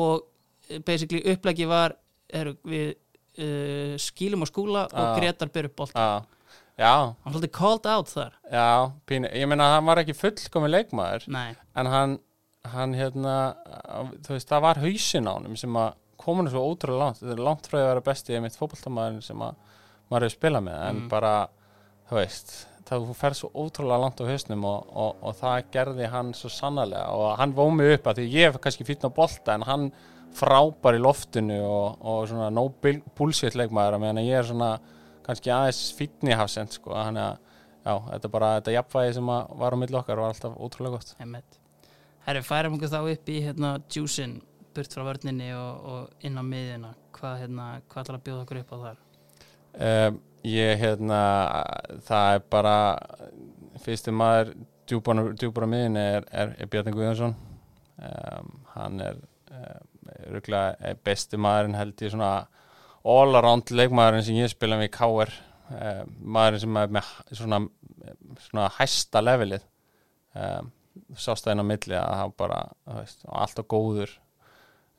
[0.00, 0.22] og
[0.70, 1.96] eh, basically upplegi var
[2.32, 2.94] er, við
[3.42, 5.16] uh, skýlum á skúla og Ah.
[5.18, 5.92] Gretar ber upp bolt
[6.78, 8.32] já, hann svolítið called out þar.
[8.52, 12.18] Já pínu, ég meina að hann var ekki fullkomi leikmaður Nei, en hann,
[12.72, 13.36] hann hérna,
[14.24, 17.18] þú veist, það var hausin á honum sem að komin svo ótrúlega langt.
[17.22, 19.56] Þetta er langt frá að vera besti mitt fótboltamaður sem að
[20.12, 21.08] maður hefur spilað með en Mm.
[21.10, 21.32] bara,
[22.10, 22.52] þú veist
[22.86, 27.08] það fer svo ótrúlega langt á hausnum og, og, og það gerði hann svo sannarlega
[27.14, 29.86] og hann vó mig upp að því ég hef kannski fýtna á bolta en hann
[30.36, 32.66] frábær í loftinu og, og svona no
[33.16, 33.96] bullshit leikmaður.
[33.96, 34.70] Að meðan að ég er svona
[35.26, 37.36] kannski aðeins fýtni hafsend sko, hann að
[37.82, 39.32] já, þetta er bara, þetta jafnvægi sem
[39.62, 41.14] var á milli okkar var alltaf ótrúlega gott.
[41.22, 41.58] Einmitt.
[42.26, 44.36] Herri, færum okkur þá upp í hérna juicin
[44.72, 48.60] burt frá vörninni og, og inn á miðina hvað, hérna, hvað ætlar að bjóða okkur
[48.62, 49.00] upp á þar?
[49.72, 51.22] Um, ég hérna
[52.06, 52.76] það er bara
[53.82, 54.54] fyrsti maður
[54.88, 57.34] djúbara miðin er, er, er Bjarni Guðjónsson.
[58.02, 59.20] Um, hann er
[59.52, 62.32] um, rúglega besti maðurinn held ég svona
[63.08, 67.60] all around leikmaðurinn sem ég spila með í KR um, maðurinn sem er með svona,
[68.46, 69.64] svona hæsta levelið
[70.38, 70.70] um,
[71.16, 72.60] sástæðin á milli að hann bara
[72.98, 74.12] veist, alltaf góður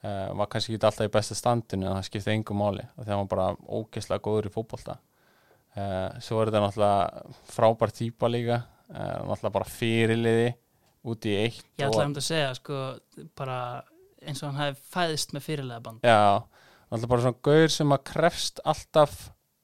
[0.03, 3.31] uh, var kannski ekki alltaf í besta standinu en það skipti engum máli þegar hann
[3.31, 4.97] bara ógeðslega góður í fótbolta.
[5.73, 10.51] Uh, svo er þetta náttúrulega frábær típa líka uh, náttúrulega bara fyrirliði
[11.09, 12.81] út í eitt Ég ætlaði um að segja sko
[13.37, 13.57] bara
[14.23, 16.45] eins og hann hefði fæðist með fyrirlega band Já,
[16.93, 19.15] náttúrulega bara svona gaur sem að krefst alltaf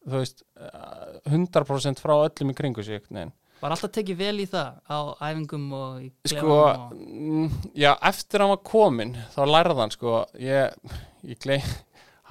[0.10, 3.34] þú veist, eh, 100% frá öllum í kringu sig veginn.
[3.60, 6.94] Var alltaf tekið vel í það á æfingum og í Sko, klefanum og...
[6.96, 10.94] mm, já, eftir hann var komin þá lærði hann sko ég,
[11.28, 11.60] ég gley,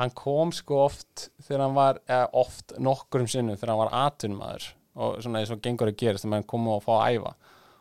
[0.00, 4.70] hann kom sko oft þegar hann var, eða oft nokkurum sinnum þegar hann var atvinnmaður
[4.98, 7.34] og svona eins og gengur að gerast þegar menn koma og fá að æfa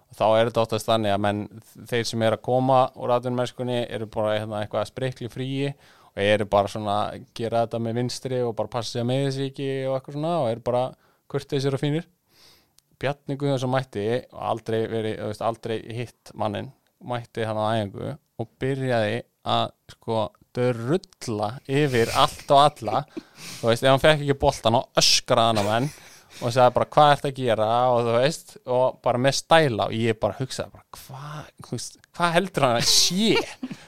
[0.08, 1.41] og þá er þetta oftast þannig að menn
[1.88, 5.71] þeir sem er að koma úr atvinnmennskunni eru bara hérna, eitthvað að sprikli fríi
[6.17, 9.23] og eru bara svona að gera þetta með vinstri og bara passa sig að með
[9.27, 10.84] þessi ekki og eitthvað svona og eru bara
[11.30, 12.08] kurteisir og fínir.
[12.97, 16.71] Bjarni Guðjónsson mætti og aldrei verið, veist, aldrei hitt mannin
[17.06, 20.23] mætti hann á æfingu og byrjaði að sko
[20.58, 23.03] drulla yfir allt og alla.
[23.60, 25.91] Þú veist, ef hann fekk ekki boltan og öskraði hann á menn
[26.38, 27.69] og sagði bara hvað ert að gera?
[27.91, 32.67] og þú veist og bara með stæla og ég bara hugsaði bara hvað, hvað heldur
[32.67, 33.32] hann að sé?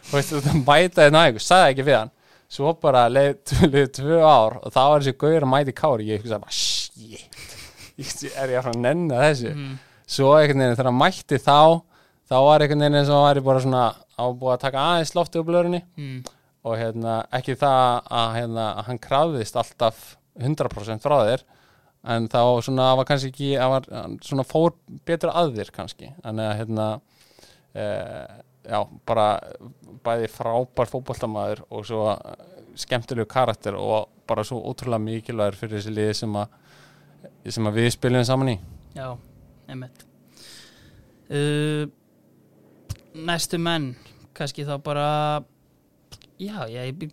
[0.10, 2.13] Þú veist, þú mætaði nægu sagði ekki við hann
[2.50, 6.10] svo bara leið, leið tvö ár og þá var þessi gauður að mæti kári.
[6.10, 7.46] Ég hugsaði bara shit.
[8.40, 9.54] Er ég að fara að nenna þessu?
[9.54, 9.72] Mm,
[10.08, 11.60] svo einhvern veginn þegar hann mætti þá
[12.30, 15.40] þá var einhvern veginn eins og væri bara svona á búið að taka aðeins lofti
[15.42, 16.18] úr blöðurinn mm,
[16.68, 20.04] og hérna, ekki það að, hérna, að hann krafðist alltaf
[20.40, 21.46] 100% frá þér
[22.14, 23.88] en þá svona var kannski ekki að var,
[24.24, 24.76] svona fór
[25.08, 26.12] betur að þér kannski.
[26.24, 26.86] Að hérna
[27.74, 27.88] e,
[28.70, 28.80] já,
[29.10, 29.28] bara
[30.06, 32.04] bæði frábær fótboltamaður og svo
[32.80, 36.58] skemmtilegu karakter og bara svo ótrúlega mikilvægur fyrir þessi liði sem að
[37.50, 38.58] sem að við spilum saman í.
[38.96, 39.08] Já,
[39.70, 40.06] einmitt.
[41.30, 41.90] Uh,
[43.20, 43.92] Næstu menn
[44.38, 45.08] kannski þá bara
[46.40, 47.10] Já, ég,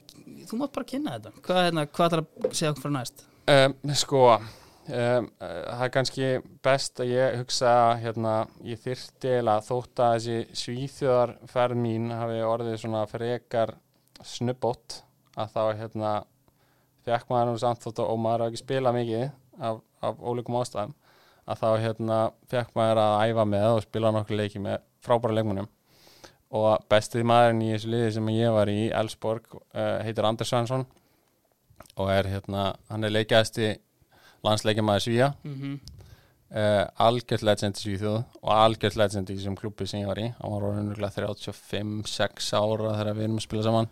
[0.47, 1.33] þú mátt bara kynna þetta.
[1.43, 3.25] Hvað, hérna, hvað ætlar að segja okkur frá næst?
[3.51, 4.21] Um, sko
[4.89, 6.29] um, það er kannski
[6.65, 7.73] best að ég hugsa
[8.03, 8.35] hérna,
[8.67, 13.75] ég þyrfti eiginlega þótt að þessi svíþjóðarferð mín hafi orðið svona frekar
[14.25, 15.01] snubbót
[15.37, 16.13] að þá hérna
[17.07, 19.27] fekk maður nú samt þótt og maður hafi ekki spilað mikið
[19.69, 20.95] af, af ólíkum ástæðum
[21.47, 22.19] að þá hérna
[22.51, 25.69] fekk maður að æfa með og spila nokkur leiki með frábæra leikmunum
[26.57, 30.87] og bestið maðurinn í þessu liði sem ég var í Elsborg uh, heitir Anders Svansson
[31.97, 33.75] og er hérna, hann er leikjæðasti
[34.47, 35.77] landsleikjamaður Svíja mm
[36.55, 40.29] uh, algjört legend í Svíþjóð og algjört legend í þessum klubbi sem ég var í.
[40.39, 43.91] Hann var orðinuglega 35-6 ára þegar við erum að spila saman.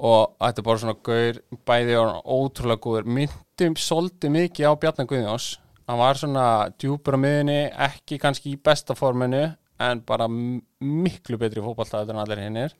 [0.00, 5.10] Og þetta er bara svona gaur bæði og ótrúlega góður myndum svolítið mikið á Bjarnar
[5.10, 5.50] Guðjóns.
[5.90, 6.46] Hann var svona
[6.78, 9.48] djúpur á miðunni ekki kannski í besta forminu
[9.80, 12.74] en bara miklu betri fótballtæður en allir hinnir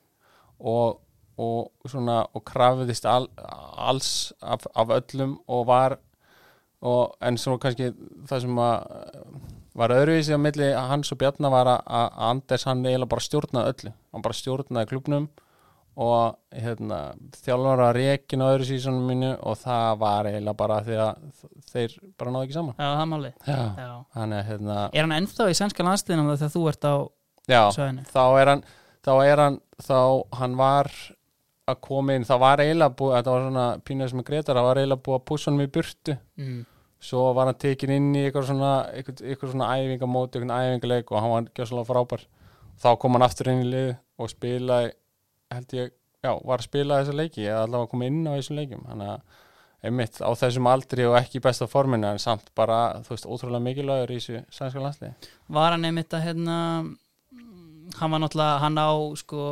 [0.60, 1.00] og,
[1.40, 5.96] og svona og krafiðist al, alls af, af öllum og var
[6.80, 7.90] og, en svo kannski
[8.28, 8.76] það sem að
[9.80, 13.92] var öðruvísi á milli hans og Bjarnar var að, Anders hann eiginlega bara stjórnaði öllu.
[14.12, 15.28] Hann bara stjórnaði klubnum
[16.00, 16.98] og hérna,
[17.42, 21.96] þjálfur að rekin á öðru sísonum mínu og það var eiginlega bara því að þeir
[22.18, 22.76] bara náðu ekki saman.
[22.78, 23.08] Já, það
[23.80, 23.94] Já.
[24.16, 26.94] hann er hérna Er hann ennþá í sænska landsliðinum þegar þú ert á
[27.50, 27.62] Já,
[28.14, 28.62] þá er hann
[29.04, 30.00] þá er hann, þá
[30.40, 30.90] hann var
[31.72, 34.68] að koma inn, það var eiginlega búið þetta var svona pínur sem er Gretar það
[34.68, 36.16] var eiginlega búið að pússa hann í burtu.
[36.40, 36.60] Mm.
[37.00, 41.34] svo var hann tekin inn í eitthvað svona eitthvað, svona æfingamóti, eitthvað æfingaleik og hann
[41.34, 42.26] var gjössalega frábær.
[42.80, 44.90] Þá kom hann aftur inn í lið og spilaði
[45.50, 48.60] held ég, já, var að spila þessa leiki eða allavega að koma inn á þessum
[48.60, 49.38] leikum þannig að
[49.80, 54.12] einmitt á þessum aldri og ekki besta forminu en samt bara, þú veist, ótrúlega mikilvægur
[54.12, 55.30] í þessu sænska landsliði.
[55.56, 56.58] Var hann einmitt að hérna
[57.98, 59.42] hann var náttúrulega, hann á sko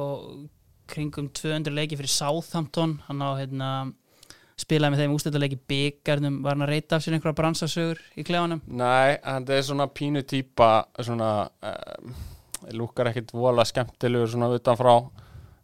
[0.88, 2.98] kringum 200 leiki fyrir Southampton.
[3.09, 3.70] Hann á hérna
[4.59, 8.62] spilaði með þeim ústættuleiki byggarnum var hann að reyta af sér einhverja bransasögur í klefanum?
[8.66, 11.31] Nei, hann er svona pínu típa svona
[11.62, 12.16] um,
[12.74, 14.96] lúkar ekkit vola skemmtilegur svona utanfrá.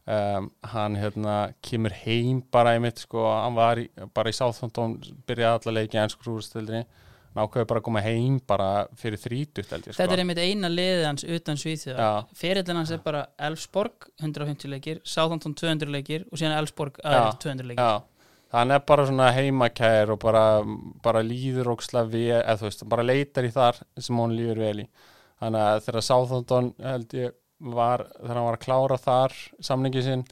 [0.04, 4.98] Um, hann hérna kemur heim bara í mitt sko, hann var í, bara í Southampton
[5.26, 6.26] byrjaði alla leiki í ennsku
[7.34, 8.68] hann ákveði bara að koma heim bara
[8.98, 9.98] fyrir þrítugt held ég sko.
[9.98, 12.02] Þetta er einmitt eina liðið hans utan Svíþjóð.
[12.38, 17.42] Ferillin hans er bara Elfsborg 150 leikir, Southampton 200 leikir og síðan Elfsborg aðeins Já,
[17.48, 17.82] 200 leikir.
[17.82, 20.44] Já, hann er bara svona heimakær og bara,
[21.02, 24.76] bara líður óksla við, eða þú veist, bara leitar í þar sem hún líður vel
[24.84, 24.88] í.
[25.42, 27.34] Þannig að þegar Sáþóndon held ég
[27.74, 30.24] var, þegar hann var að klára þar samningi sinn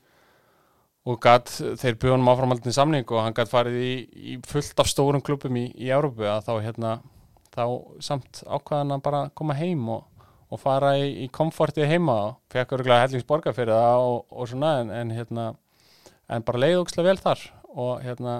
[1.02, 4.90] og gatt, þeir bjöðum honum áframhaldin samning og hann gatt farið í, í fullt af
[4.90, 6.92] stórum klubum í, í Európu að þá hérna,
[7.54, 7.64] þá
[8.04, 10.06] samt ákvaðan að bara koma heim og,
[10.52, 14.76] og fara í, í komfortið heima og fekk örgulega hellingsborga fyrir það og, og svona
[14.84, 15.48] en, en hérna
[16.30, 18.36] en bara leið ógislega vel þar og hérna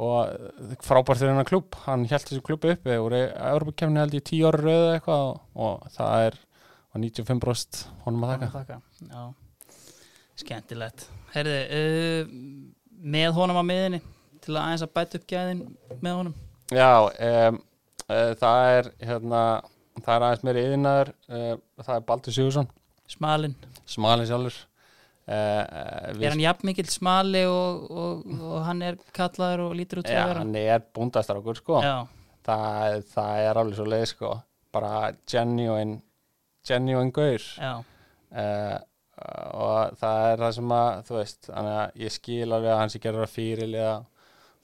[0.00, 4.48] og frábært fyrir hennar klubb hann held þessu klubbi uppi og Európa-kefni held ég tíu
[4.48, 6.40] ára rauðu eitthvað og, og það er
[6.90, 8.80] og 95% honum að þakka þakka.
[9.12, 9.22] Já.
[10.40, 14.00] Skemmtilegt Herði, uh, með honum á miðinni
[14.40, 15.62] til að aðeins að bæta upp gæðin
[16.00, 16.34] með honum?
[16.70, 17.60] Já, um,
[18.06, 19.44] uh, það er hérna,
[20.00, 22.70] það er aðeins meiri yðinaður uh, það er Baldur Sigursson
[23.10, 23.56] Smalinn,
[23.90, 24.58] smalin sjálfur.
[25.30, 30.10] Uh, er hann jafn mikill smali og, og, og hann er kallaður og lítur út
[30.10, 30.40] vera?
[30.40, 31.80] hann er búndastrákur sko.
[31.84, 32.06] Já,
[32.46, 34.32] það, það er alveg svo leið sko.
[34.74, 36.00] Bara genuine
[36.66, 37.46] genuine gaur.
[37.58, 38.76] Já, uh,
[39.20, 42.96] og það er það sem að þú veist, þannig að ég skil alveg að hans
[42.96, 43.92] ég gerur að fyrirlega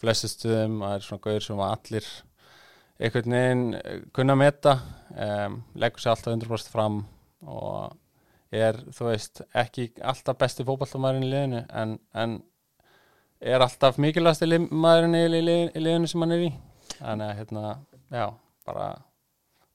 [0.01, 2.09] flestu stuðum, það er svona gaur sem allir
[2.97, 4.75] einhvern veginn eh, kunna að meta.
[5.17, 6.99] Um, leggur sér alltaf 100% fram
[7.47, 7.95] og
[8.53, 12.37] er, þú veist, ekki alltaf besti fótballtamæðurinn í liðinu en, en
[13.41, 15.45] er alltaf mikilvægasti lið- maðurinn í
[15.81, 16.51] liðinu sem hann er í.
[16.97, 17.65] Þannig að, hérna,
[18.13, 18.27] já,
[18.69, 18.87] bara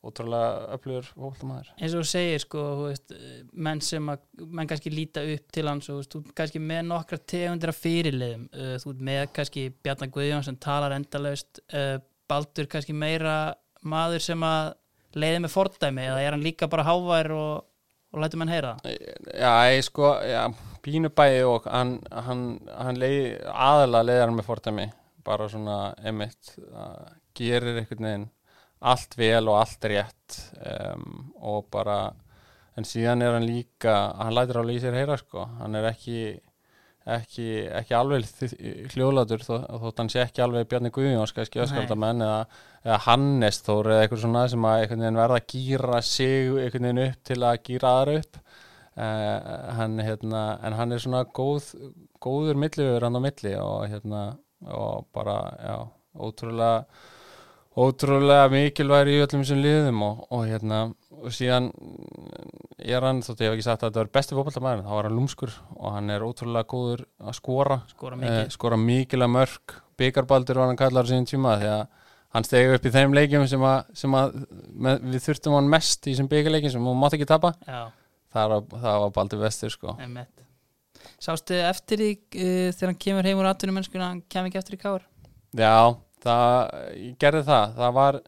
[0.02, 3.14] ótrúlega öflugur fótballtamæður eins og þú segir sko, veist,
[3.54, 6.62] menn sem að menn kannski líta upp til hans og þú veist, þú ert kannski
[6.64, 11.62] með nokkra tegundir af fyrirliðum uh, þú ert með kannski Bjarnar Guðjón sem talar endalaust
[11.70, 11.98] uh,
[12.32, 13.36] Baldur kannski meira
[13.82, 14.74] maður sem að
[15.22, 17.70] leiði með fordæmi eða er hann líka bara hávær og,
[18.16, 19.00] og lætur menn heyra það?
[19.36, 20.42] Já, ég sko, já,
[20.86, 24.90] pínu bæði og hann, hann, hann leið, aðalega leiðir hann með fordæmi
[25.22, 26.56] bara svona emitt
[27.38, 28.30] gerir einhvern veginn
[28.82, 32.00] allt vel og allt rétt um, og bara
[32.80, 35.46] en síðan er hann líka hann lætur alveg í sér heyra sko.
[35.60, 36.40] Hann er ekki
[37.10, 38.28] ekki, ekki alveg
[38.94, 42.34] hljóðlátur þó, þótt hann sé ekki alveg Bjarni Guðjóns eða,
[42.86, 44.84] eða Hannes Þór eða eitthvað svona sem að
[45.18, 48.44] verða að gýra sig einhvern veginn upp til að gýra aðra upp.
[48.92, 49.38] Uh,
[49.78, 51.72] hann, hérna, en hann er svona góð,
[52.22, 54.24] góður milliður hann á milli og hérna
[54.68, 55.78] og bara, já,
[56.22, 56.84] ótrúlega
[57.72, 60.82] ótrúlega mikilværi í öllum þessum liðum og, og hérna
[61.22, 61.70] og síðan
[62.82, 65.18] er hann, þótt ég hef ekki sagt að þetta var besti fótballtamæður þá var hann
[65.20, 67.80] lúmskur og hann er ótrúlega góður að skora.
[67.92, 68.54] Skora eh, mikið.
[68.56, 71.84] skora mikilega mörg byggarbaldur var hann kallar síðan tíma því að
[72.36, 74.38] hann stegi upp í þeim leikjum sem að, sem að
[74.72, 77.54] með, við þurftum hann mest í þessum byggarleikin sem hún mátt ekki tapa.
[78.32, 79.98] Það var, það var baldur vestur sko.
[81.22, 84.78] Sástu eftir því uh, þegar hann kemur heim úr atvinnum mennskuna, hann kem ekki eftir
[84.78, 85.04] í káar
[85.58, 85.92] Já,
[86.26, 87.74] það, ég gerði það.
[87.80, 88.20] Það var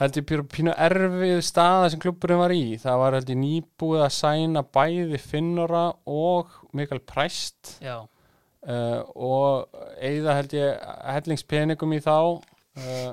[0.00, 2.64] held ég pínu, erfið staða sem klubburinn var í.
[2.82, 7.76] Það var held ég nýbúið að sæna bæði Finnora og Mikael Præst.
[8.64, 12.16] Uh, og eigða held ég hellingspeningum í þá.
[12.74, 13.12] Uh,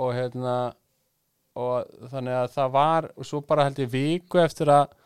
[0.00, 0.56] og hérna
[1.58, 4.98] og þannig að það var og svo bara held ég viku eftir að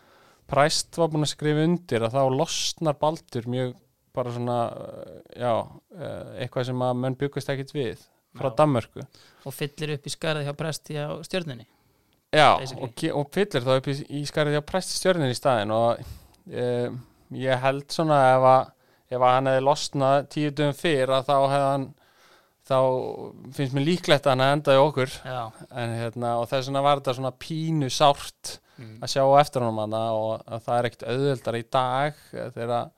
[0.47, 3.73] Præst var búin að skrifa undir að þá losnar Baldur mjög
[4.17, 8.05] bara svona uh, já, uh, eitthvað sem að menn byggust ekkit við
[8.37, 8.57] frá Já.
[8.61, 9.05] Danmörku.
[9.47, 11.67] Og fyllir upp í skarið hjá presti á stjörnunni.
[12.35, 16.03] Já, og, og fyllir þá upp í, í skarið hjá presti stjörnin í staðin og
[16.51, 16.65] e,
[17.39, 18.73] ég held svona ef að,
[19.15, 21.87] ef að hann hefði losnað tíu dögum fyrr að þá hefði hann
[22.67, 22.79] þá
[23.57, 25.17] finnst mér líklegt að hann hefði endað í okkur.
[25.31, 28.99] En hérna og þess vegna var þetta svona pínu sárt mm.
[29.01, 32.91] að sjá eftir hana og að það er ekkert auðveldar í dag eh, þegar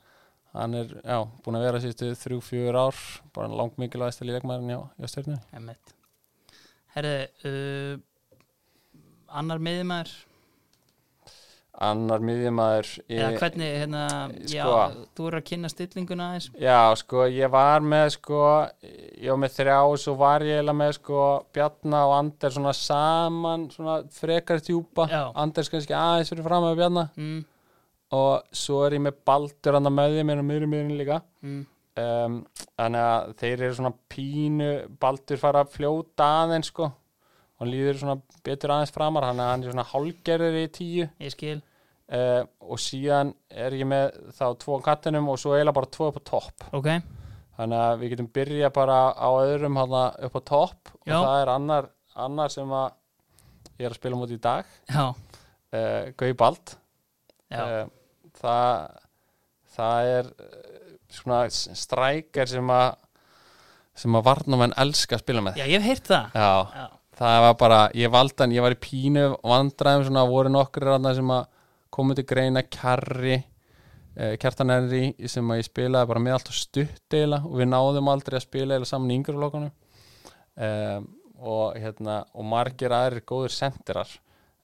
[0.56, 3.02] hann er já, búin að vera síðustu þrjú, fjör ár
[3.36, 5.94] bara langt mikilvægst til í leikmærin hjá, hjá einmitt.
[6.94, 7.94] Herði, uh,
[9.38, 10.16] annar miðjumæður
[11.84, 14.04] annar miðjumæður eða hvernig, hérna,
[14.50, 15.04] já, sko.
[15.14, 16.48] þú eru að kynna stillinguna aðeins.
[16.58, 18.40] Já, sko, ég var með sko,
[18.82, 22.74] ég var með þrjá og svo var ég eiginlega með sko Bjarna og Ander svona
[22.76, 25.22] saman svona frekar djúpa, Já.
[25.38, 27.06] Anders kannski aðeins fyrir fram með Bjarna.
[27.18, 27.38] Mm,
[28.14, 31.18] og svo er ég með Baldur hann með því mér og miðri miðrin líka.
[31.44, 31.60] Mm,
[32.02, 32.38] um,
[32.78, 34.70] þannig að þeir eru svona pínu
[35.02, 36.88] Baldur fara að fljóta aðeins sko.
[37.58, 41.08] Hann líður svona betur aðeins framar hann, hann er svona hálgerður í tíu.
[41.20, 41.58] Ég skil.
[42.08, 46.08] Uh, og síðan er ég með þá tvo á kattinum og svo eiginlega bara tvo
[46.08, 46.68] upp á topp.
[46.78, 46.88] Ok,
[47.58, 50.92] Þannig að við getum byrja bara á öðrum hana upp á topp.
[51.02, 52.92] Og það er annar, annar sem að
[53.80, 54.76] ég er að spila mútið í dag.
[55.68, 56.76] Uh, Gauði Bald.
[57.48, 57.82] Eh,
[58.38, 59.02] það,
[59.76, 62.88] það er eh, svona strækjar sem að
[63.98, 65.58] sem að varnamenn elska að spila með.
[65.58, 66.34] Já, ég hef heyrt það.
[66.38, 66.84] Já, Já,
[67.18, 71.16] það var bara, ég valdi hann, ég var í pínu vandræðum svona, voru nokkur rannar
[71.18, 71.48] sem að
[71.94, 76.58] komið til greina kjarri uh, kjartan Henry sem að ég spilaði bara með allt og
[76.58, 79.72] stutt eila og við náðum aldrei að spila eila saman í yngur flokkanum
[80.68, 84.10] um, og hérna og margir aðrir góður sendirar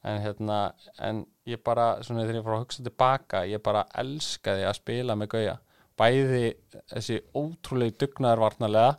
[0.04, 0.58] en hérna,
[1.00, 5.16] en ég bara svona þegar ég fór að hugsa tilbaka ég bara elskaði að spila
[5.18, 5.56] með Gauja.
[5.94, 6.44] Bæði
[6.90, 8.94] þessi ótrúlega dugnaðarvarnarlega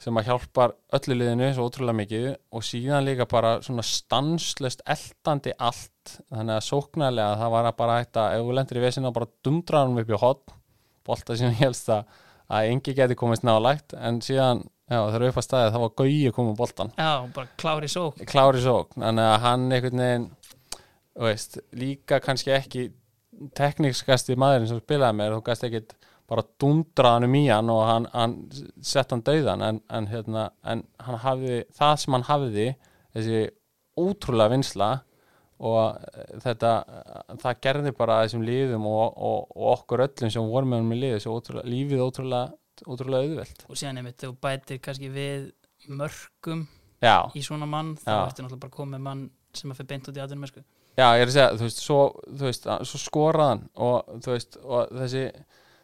[0.00, 5.52] sem að hjálpar öllu liðinu svo ótrúlega mikið og síðan líka bara svona stanslöst eldandi
[5.58, 6.14] allt.
[6.30, 9.30] Þannig að sóknarlega það var að bara hægt að ef þú lendir í vesina bara
[9.44, 10.54] dumdra hann upp í hot
[11.06, 12.04] bolta sem helst að,
[12.50, 16.56] að engi geti komist nálægt en síðan þegar upp að staðið það var gauði komið
[16.58, 20.28] boltan já, bara klári sók klári sókn þannig að hann einhvern veginn
[21.26, 22.86] veist, líka kannski ekki
[23.56, 25.82] tekníkskasti maðurinn sem spilaði með þú gæst ekki
[26.30, 28.34] bara dundrað hann um í hann og hann, hann
[28.86, 32.66] sett hann dauðan en, en, hérna, en hann hafði það sem hann hafði
[33.16, 33.40] þessi
[33.98, 34.90] ótrúlega vinsla
[35.60, 36.72] og eh, þetta
[37.42, 41.16] það gerði bara þessum liðum og, og, og okkur öllum sem vorum með hann með
[41.24, 42.54] svo ótrúlega, lífið ótrúlega,
[42.86, 43.64] ótrúlega auðvelt.
[43.68, 45.50] Og síðan einmitt, þú bætir kannski við
[45.90, 46.64] mörgum
[47.02, 50.20] já, í svona mann þá ertu náttúrulega bara komið mann sem að fyrir beint út
[50.20, 50.64] í sko.
[50.98, 54.34] Já, ég er að segja, þú veist, svo, þú veist, að- svo skoraðan og þú
[54.34, 55.22] veist, og þessi,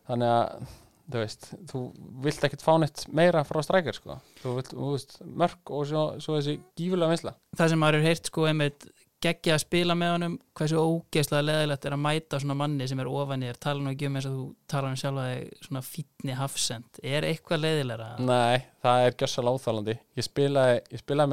[0.09, 0.67] þannig að,
[1.07, 1.83] þú veist, þú
[2.27, 4.19] vilt ekkert fá neitt meira frá strækjar, sko.
[4.43, 7.35] Þú vilt, þú veist, mörg og svo, svo þessi gífulega vinsla.
[7.57, 8.89] það sem maður er heyrt sko einmitt
[9.23, 13.07] geggja að spila með honum hversu ógeðslega leðilegt er að mæta svona manni sem er
[13.09, 16.35] ofan þér, tala nú ekki um eins og þú tala um sjálfa þig svona fítni
[16.37, 18.11] hafsend er eitthvað leðilegra?
[18.21, 19.99] Nei, það er gjössalega óþálandi.
[20.21, 21.33] Ég spilaði, ég spilaði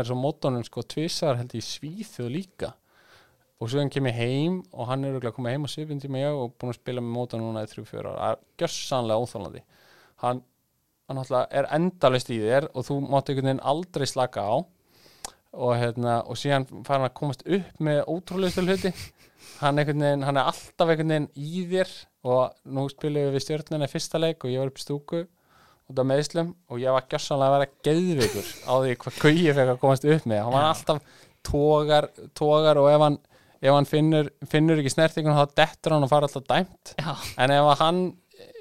[3.62, 6.36] Og svo hann kemur heim og hann er örugglega komið heim á svipin tíma ég
[6.36, 8.16] og búin að spila með mótónum núna í þrjú, fjör ára.
[8.18, 9.62] Það er gjössanlega óþálandi.
[10.24, 10.42] Hann,
[11.08, 14.56] hann er endalist í þér og þú mátt einhvern veginn aldrei slaka á
[15.54, 18.92] og, hérna, og síðan fær hann að komast upp með ótrúlegustu hluti
[19.62, 21.94] hann, hann er alltaf einhvern veginn í þér
[22.30, 25.22] og nú spilum við stjórnina í fyrsta leik og ég var upp í stúku
[25.92, 29.74] út af meðslum og ég var gjössanlega að vera geðveikur á því hvað Gauji fekk
[29.76, 32.10] að komast upp með hann var alltaf tógar,
[32.40, 33.20] tógar og ef hann,
[33.64, 36.94] ef hann finnur, finnur ekki snertingun þá dettur hann og fara alltaf dæmt.
[37.00, 38.04] Já, en ef að hann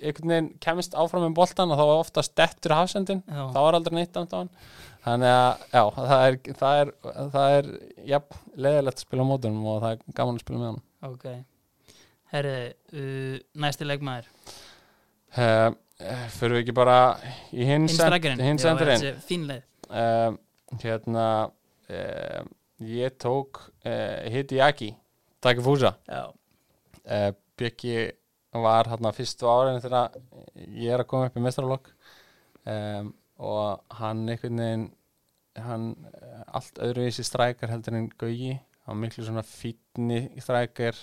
[0.02, 3.22] veginn kemist áfram með boltan þá var oftast dettur hafsendin.
[3.26, 4.52] Já, þá var aldrei neitt dæmt á hann.
[5.02, 6.90] Þannig að já, það er það er,
[7.34, 7.70] það er,
[8.06, 8.18] já,
[8.66, 11.26] leðilegt að spila á mótunum og það er gaman að spila með hann ok.
[12.32, 12.56] Herri,
[12.94, 14.28] uh, næsti leikmaður.
[15.32, 15.72] Uh,
[16.36, 16.96] Fyrir við ekki bara
[17.54, 19.66] í hinn Innstrækjarinn hinn sendirinn Fín leið.
[19.90, 20.34] Uh,
[20.82, 22.42] Hérna uh,
[22.88, 24.92] Ég tók uh, Hideaki
[25.42, 26.32] Takifusa Já,
[27.04, 28.12] uh, Bjöggi
[28.52, 30.16] var hérna fyrstu árin þegar
[30.56, 31.92] ég er að koma upp í mestralokk
[32.68, 34.84] um, og hann einhvern veginn
[35.56, 40.96] hann eh, allt öðruvísi strækar heldur en Gauji hann var miklu svona fítni strækar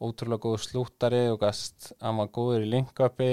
[0.00, 3.30] ótrúlega góður slúttari og gast, hann var góður í linköpi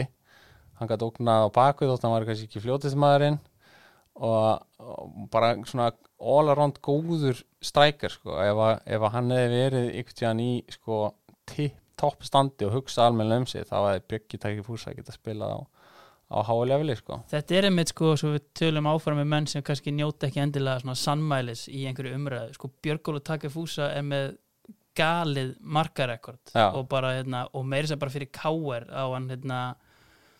[0.79, 3.39] hann gæti ógnað á bakvið þótt hann var kannski ekki fljótist maðurinn.
[4.15, 5.89] Og, og bara svona
[6.25, 10.51] all around góður strækar sko, ef, að, ef að hann hefði verið einhvern tíðan í
[10.73, 10.99] sko
[11.95, 15.53] topp standi og hugsa almenna um sig þá hefði Bjöggi tækið fúsa að geta spilað
[15.55, 15.59] á,
[16.35, 17.19] á hálega sko.
[17.31, 20.83] þetta er einmitt sko svo við tölum áfram með menn sem kannski njóta ekki endilega
[20.83, 22.57] svona sannmælis í einhverju umræðu.
[22.57, 24.35] Sko Björgólu Takefúsa er með
[24.95, 29.59] galið markarekord og bara hérna og meiri sem bara fyrir káer á hann hérna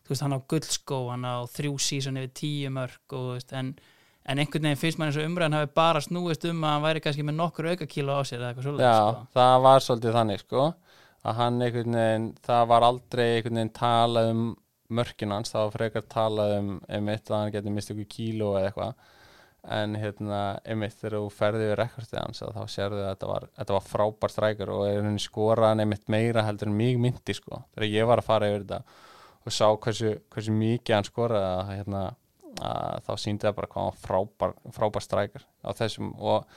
[0.05, 3.73] þú veist hann á gullskó, hann á þrjú síson yfir tíu mörg og veist en
[4.25, 7.03] en einhvern veginn finnst mann eins og umræðan hafi bara snúist um að hann væri
[7.05, 9.25] kannski með nokkur auka kíló á sér eða eitthvað svolítið Já, sko.
[9.37, 10.63] það var svolítið þannig sko
[11.25, 14.45] að hann einhvern veginn, það var aldrei einhvern veginn talað um
[14.95, 18.69] mörkin hans, það var frekar talað um einmitt að hann geti mistið ykkur kíló eða
[18.69, 19.13] eitthvað
[19.75, 23.75] en hérna einmitt þegar þú ferði við rekordið hans þá sérðu að þetta var, þetta
[23.77, 27.89] var frábær strækar og er henni skoraðan einmitt meira heldur en mig myndi sko þegar
[27.89, 28.81] ég var að fara yfir þetta
[29.45, 32.03] og sá hversu, hversu mikið hann skoraði að, hérna,
[32.61, 36.47] að þá síndi það bara hvað hann frábær, frábær strækar á þessum og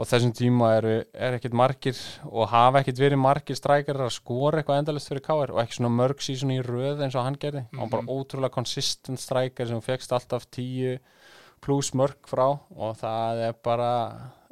[0.00, 4.60] og þessum tíma eru, er ekkert margir og hafa ekkert verið margir strækjar að skora
[4.62, 7.66] eitthvað endalist fyrir káir og ekki svona mörg sísun í röð eins og hann gerði.
[7.74, 10.96] Hann var bara ótrúlega konsistent strækjar sem fegst alltaf tíu
[11.62, 13.92] pluss mörg frá og það er bara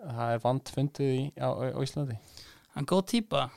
[0.00, 2.20] það er vandfundið í, á, á Íslandi.
[2.76, 3.48] Hann góð típa,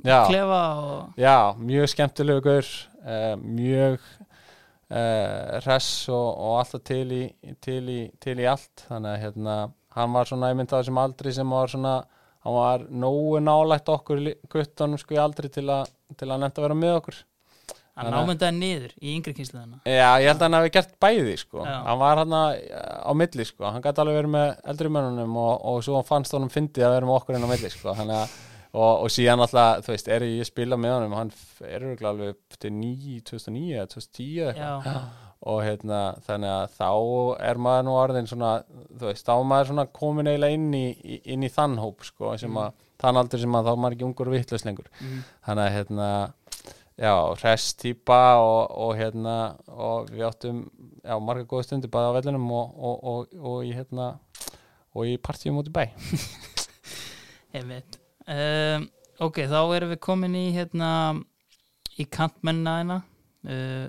[0.00, 2.70] já, klefa og já, mjög skemmtilegu gaur
[3.02, 4.06] uh, mjög
[4.92, 7.22] uh, hress og, og alltaf til í,
[7.64, 8.84] til, í, til í allt.
[8.90, 9.56] Þannig að hérna
[9.96, 11.96] hann var svona einmitt á þessum aldri sem var svona
[12.42, 14.22] hann var nógu nálægt okkur
[14.52, 17.20] guttunum sko í aldri til að til að nefnt að vera með okkur.
[17.92, 20.92] Hann Þannig að- ámyndaði niður í yngri kynsluðina Já, ég held að hann hafi gert
[21.00, 21.60] bæði sko.
[21.60, 21.74] Já.
[21.84, 23.66] hann var hann á milli sko.
[23.68, 27.08] Hann gæti alveg verið með eldri mönnunum og, og svo fannst honum fyndið að vera
[27.10, 27.92] með okkur inn á milli sko.
[27.98, 28.32] Hann að
[28.72, 31.32] Og, og síðan alltaf, þú veist, er ég að spila með honum hann
[31.68, 34.86] er alveg til 9, 2009 eða 2010 eða eitthvað.
[34.96, 36.88] Já, og hérna þannig að þá
[37.50, 40.84] er maður nú orðin svona þú veist, þá er maður svona komin eiginlega inn í,
[41.34, 44.06] inn í þann hóp sko sem að þann aldur sem að þá er maður ekki
[44.06, 44.92] ungur vitlaus lengur.
[45.00, 45.24] Mhm.
[45.48, 46.08] þannig að hérna
[47.02, 50.62] já, hress típa og, og hérna og við áttum
[51.02, 54.12] já, marga góða stundir bæði á vellinum og, og, og, og í hérna
[54.92, 55.84] og í partíum út í bæ.
[57.56, 58.86] Einmitt um,
[59.26, 60.90] ok, þá erum við komin í hérna
[62.00, 62.98] í kantmennina hérna.
[63.42, 63.88] Uh,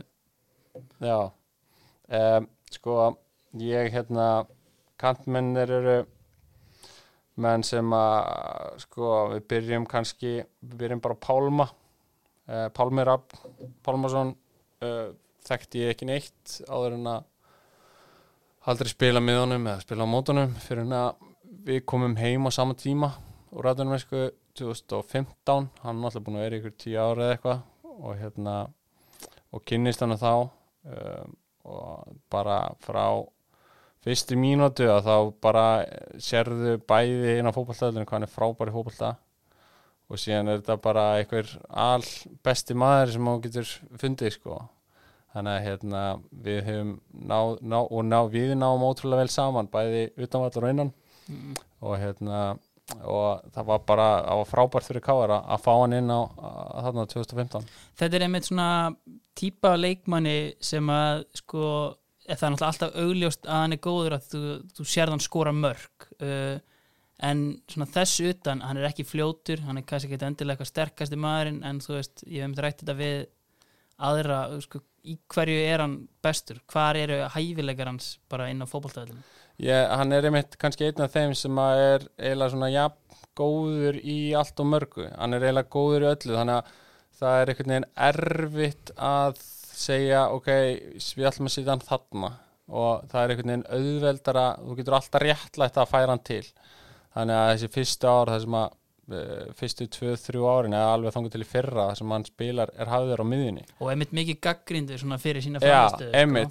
[1.04, 1.32] Já.
[2.14, 2.98] Um, sko
[3.62, 4.46] ég hérna
[5.00, 5.98] kantmennir eru
[7.44, 11.68] menn sem að sko við byrjum kannski við byrjum bara Pálma.
[12.44, 13.36] Uh, Pálmi Rapp
[13.86, 14.34] Pálmason
[14.84, 15.14] uh,
[15.48, 17.30] þekkti ég ekki neitt áður en að
[18.68, 21.24] aldrei spila með honum eða spila á mótunum fyrir að
[21.64, 23.14] við komum heim á sama tíma
[23.54, 24.26] úr ræðunum sko
[24.60, 27.62] 2015 hann er alltaf búin að vera ykkur tíu ára eða eitthvað
[27.94, 28.56] og hérna
[29.54, 33.06] og kynnist hann þá um, og bara frá
[34.04, 35.68] fyrstu mínútu að þá bara
[36.22, 39.22] sérðu bæði inn á fótballtæðinu hvað hann er frábæri fótballtæð
[40.12, 42.06] og síðan er þetta bara einhver all
[42.46, 43.70] besti maður sem hann getur
[44.02, 44.60] fundið sko.
[45.34, 46.02] Þannig að hérna
[46.46, 46.92] við höfum
[47.32, 50.92] ná, ná, og ná, við náum ótrúlega vel saman bæði utanvallar og innan.
[51.32, 52.42] Mm, og hérna
[52.92, 56.22] og það var bara, það var frábært fyrir Káar að fá hann inn á
[56.84, 57.68] þarna 2015
[58.00, 58.70] þetta er einmitt svona
[59.40, 61.66] típa leikmanni sem að sko
[62.28, 64.44] það er alltaf augljóst að hann er góður að þú,
[64.78, 66.58] þú sérð hann skora mörg uh,
[67.24, 71.20] en svona þess utan hann er ekki fljótur, hann er kannski ekki endilega eitthvað sterkasti
[71.20, 73.18] maðurinn en þú veist, ég hef myndi rætt þetta við
[74.04, 79.24] aðra, sko, í hverju er hann bestur, hvar eru hæfilegar hans bara inn á fótboltaðalinu
[79.62, 84.18] Ég, hann er einmitt kannski einn af þeim sem er eiginlega svona jafn góður í
[84.38, 85.06] allt og mörgu.
[85.14, 86.72] Hann er eiginlega góður í öllu þannig að
[87.20, 89.44] það er einhvern veginn erfitt að
[89.74, 90.50] segja ok,
[91.18, 92.32] við ætlum að sitja hann þarna.
[92.74, 96.46] Og það er einhvern veginn auðveldara þú getur alltaf réttlætt að færa hann til.
[97.14, 98.78] Þannig að þessi fyrstu ár það sem að
[99.60, 103.24] fyrstu tvö, þrjú árin eða alveg þangur til í fyrra sem hann spilar er hafður
[103.24, 103.66] á miðjunni.
[103.84, 105.60] Og einmitt mikið gaggrindu svona fyrir sína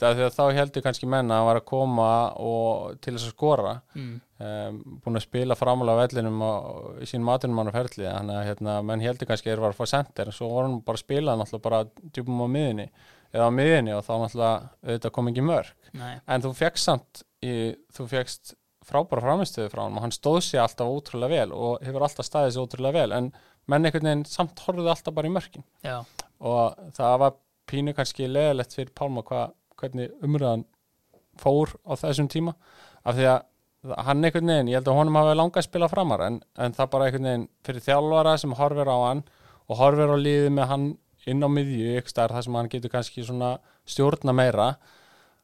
[0.04, 2.10] af því að þá heldur kannski menna að hann var að koma
[2.44, 3.74] og til þess að skora.
[3.96, 4.12] Mm.
[4.44, 6.52] um, búin að spila framála á vellinum á,
[7.00, 9.74] í sín matunum hann á ferli þannig að hérna, menn heldur kannski að þeir var
[9.74, 12.88] að fá sender en svo voru hann bara að spila náttúrulega bara djúpum á miðinni
[13.32, 17.22] eða á miðinni og þá náttúrulega auðvitað kom ekki mörg Nei, en þú fegst samt
[17.44, 17.54] í,
[17.94, 18.56] þú fegst
[18.88, 22.54] frábæra framistöðu frá hann og hann stóð sér alltaf ótrúlega vel og hefur alltaf staðið
[22.56, 23.30] sér ótrúlega vel en
[23.70, 25.66] menn einhvern veginn samt horfðu alltaf bara í mörkin.
[25.86, 26.02] Já,
[26.42, 27.36] og það var
[27.70, 29.46] pínu kannski leðilegt fyrir Pálma hva,
[29.78, 30.66] hvernig umröðan
[31.40, 32.56] fór á þessum tíma
[33.06, 33.40] af því að
[34.06, 36.90] hann einhvern veginn, ég held að honum hafi langað að spila framar en, en það
[36.92, 39.22] bara einhvern veginn fyrir þjálfara sem horfir á hann
[39.66, 40.88] og horfir á liðið með hann
[41.30, 43.52] inn á miðju ykkur staðar þar sem hann getur kannski svona
[43.88, 44.68] stjórna meira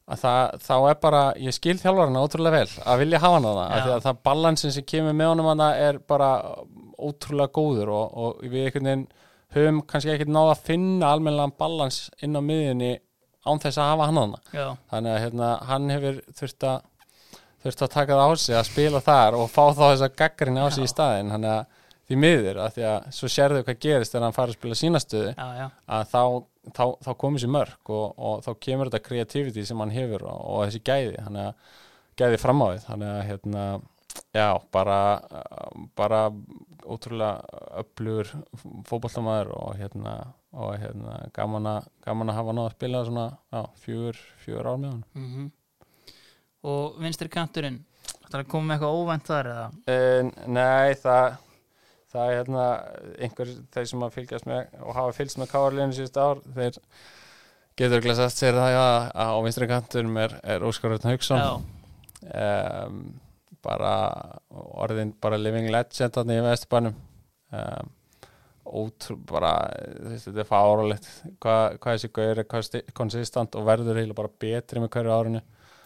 [0.08, 3.58] að það, þá er bara, ég skil þjálfarana ótrúlega vel að vilja hafa hann að
[3.58, 6.30] það því að það balansin sem kemur með honum hana er bara
[6.98, 9.06] ótrúlega góður og, og við einhvern veginn
[9.56, 12.92] höfum kannski ekkert náða að finna almennilegan balans inn á miðjunni
[13.48, 16.86] án þess að hafa hann hana já, þannig að hérna, hann hefur þurft að
[17.64, 20.68] þurft að taka það á sig að spila þar og fá þá þessa gaggrinni á
[20.70, 21.77] sig í staðin þannig að
[22.08, 25.34] því miður að því að svo sérðu hvað gerist þegar hann fara að spila sínastöðu
[25.36, 26.22] að þá,
[26.78, 30.40] þá, þá komið sér mörg og, og þá kemur þetta creativity sem hann hefur og,
[30.54, 31.76] og þessi gæði þannig að
[32.18, 33.64] gæði fram á því þannig að hérna,
[34.34, 34.98] já, bara
[35.98, 36.22] bara
[36.88, 38.32] ótrúlega öflugur
[38.88, 40.14] fótboltamaður og hérna
[40.56, 44.80] og hérna gaman að, gaman að hafa náða að spila svona, já, fjögur, fjögur ár
[44.80, 45.54] með hann mhm.
[46.68, 47.76] Og vinstri kanturinn,
[48.32, 49.66] er að koma með eitthvað óvænt þar eða?
[49.92, 51.36] Uh, nei, það
[52.12, 52.66] það er hérna
[53.18, 56.78] einhver þeir sem að fylgjast með og hafa fylgst með káarleginu síðust ár þeir
[57.78, 61.42] getur sagt sér það að á vinstri kanturum er, er Óskar Rötn Hauksson.
[61.42, 61.52] Já,
[62.86, 63.04] um,
[63.62, 63.92] bara
[64.84, 66.98] orðin bara living legend þarna í Vesturbænum.
[67.54, 67.92] Um,
[68.68, 69.52] ótrú bara
[70.20, 71.06] þetta er fáralegt
[71.40, 75.44] hvað, hvað þessi gauður er konsistant og verður eiginlega bara betri með hverju árinu.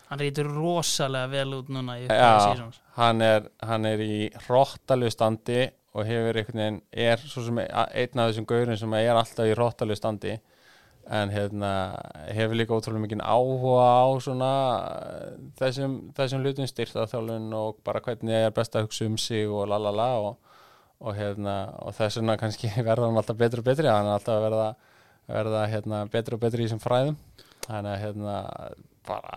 [0.09, 4.17] Hann reytur rosalega vel út núna í upphafi sísons hann er, hann er í
[4.49, 5.63] róttalegu standi
[5.93, 9.57] og hefur einhvern veginn er svo sem einn af þessum gaurin sem er alltaf í
[9.59, 10.39] róttalegu standi
[11.11, 11.73] en hérna
[12.31, 14.53] hefur líka ótrúlega mikið áhuga á svona
[15.03, 19.51] eh, þessum, þessum hlutum styrta þjálfun og bara hvernig er best að hugsa um sig
[19.51, 20.55] og lalala og,
[21.03, 24.39] og hérna og þess vegna kannski verða hann alltaf betri og betri hann er alltaf
[24.39, 24.69] að verða,
[25.27, 27.19] verða hérna betri og betri í þessum fræðum.
[27.67, 28.39] Þannig að hérna
[29.07, 29.37] bara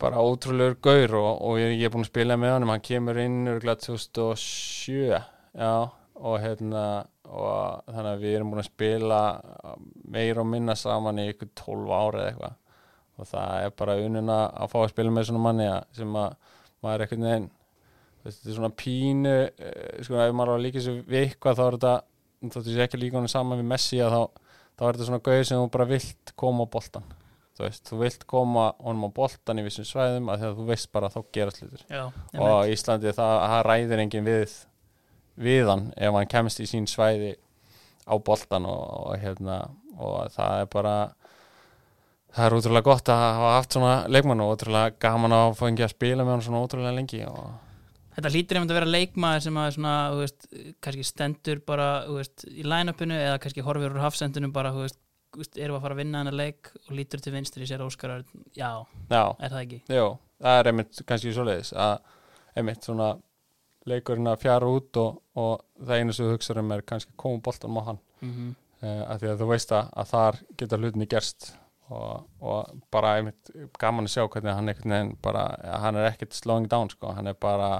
[0.00, 3.20] bara ótrúlegur gaur og, og ég, ég er búin að spila með honum hann kemur
[3.22, 5.74] inn örgulega 2007 já,
[6.14, 6.84] og hérna
[7.24, 9.20] og þannig að við erum búin að spila
[10.14, 12.60] meira og minna saman í ykkur 12 ára eða eitthvað.
[13.14, 16.32] Og það er bara ununa að fá að spila með svona manni að, sem að
[16.82, 17.12] maður er
[18.24, 21.58] þú veist, þetta er svona pínu eh, sko ef maður að líka sér við eitthvað
[21.58, 21.94] þá er þetta
[22.48, 24.22] þá þú sé ekki líka honum saman við Messi að þá,
[24.78, 27.10] þá er þetta svona gaur sem þú bara vilt koma á boltan
[27.54, 30.90] þú veist, þú vilt koma honum á boltan í vissum svæðum að að þú veist
[30.94, 34.56] bara þá gerast hlutur Já, og á Íslandi það, það ræðir enginn við
[35.34, 37.34] við hann ef hann kemst í sín svæði
[38.04, 39.60] á boltan og, og hérna
[39.94, 40.94] og það er bara
[42.34, 45.86] það er útrúlega gott að hafa haft svona leikmann og útrúlega gaman að fá ekki
[45.86, 47.52] að spila með hann svona útrúlega lengi og
[48.14, 50.44] Þetta hlýtur einmitt að vera leikmaður sem að svona, þú veist,
[50.86, 55.00] kannski stendur bara, þú veist, í line-upinu eða kannski horfir úr hafsendunum bara, þú veist,
[55.34, 58.16] erum við að fara að vinna hennar leik og lítur til vinstri sér Óskar
[58.56, 58.70] já,
[59.10, 59.80] já, er það ekki?
[59.90, 60.08] jú,
[60.42, 61.94] það er einmitt kannski svoleiðis að
[62.54, 63.14] einmitt svona
[63.90, 67.42] leikurinn að fjara út og, og það einu sem þú hugsaður um er kannski koma
[67.44, 67.98] boltanum á hann.
[68.24, 68.54] Mm
[68.84, 71.50] uh, að því að þú veist að, að þar geta hlutinni gerst
[71.92, 75.44] og, og bara einmitt gaman að sjá hvernig hann einhvern veginn bara,
[75.82, 77.70] hann er ekkert slowing down sko, hann er bara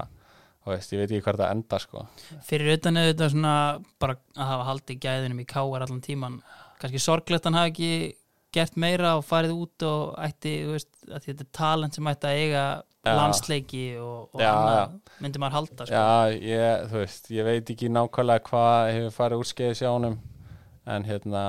[0.65, 2.03] veist, ég veit ekki hvað það enda sko.
[2.45, 3.55] Fyrir utan auðvitað svona
[4.01, 6.39] bara að hafa haldið gæðinum í káar allan tíman
[6.81, 7.91] kannski sorglegt hann hafi ekki
[8.55, 12.65] gert meira og farið út og ætti, veist, þetta er talent sem ætti að eiga
[13.05, 13.11] Já.
[13.19, 15.97] landsleiki og, og Já, annað myndi maður halda sko.
[15.97, 20.15] Já, ég, þú veist, ég veit ekki nákvæmlega hvað hefur farið úrskeiðis hjá honum
[20.85, 21.43] en hérna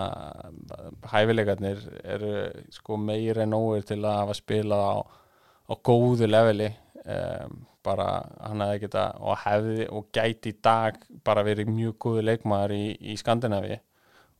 [1.12, 2.35] hæfileikarnir eru
[2.72, 4.97] sko meir en nógur til að hafa spilað á,
[5.68, 6.70] á góðu leveli
[7.05, 8.07] um, bara
[8.41, 12.87] hann hefði geta og hefði og gæti í dag bara verið mjög góðu leikmaður í,
[13.12, 13.79] í Skandinavi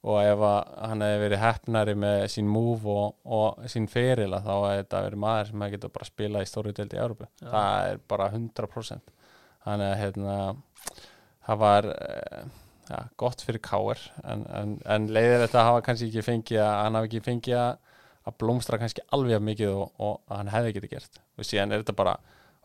[0.07, 4.83] og ef hann hefði verið hefnari með sín move og, og sín ferila þá hefði
[4.83, 7.49] þetta verið maður sem hefði geta bara spilað í stóru deldi í Európu Já.
[7.49, 9.17] það er bara 100%
[9.67, 10.37] þannig að hérna
[11.47, 12.47] það var eh,
[12.91, 16.99] ja, gott fyrir Káir en, en, en leiðir þetta hafa kannski ekki fengið að hann
[16.99, 17.79] hafi ekki fengið að,
[18.41, 21.21] blómstra kannski alveg mikið og, og hann hefði getið gert.
[21.39, 22.17] Og síðan er þetta bara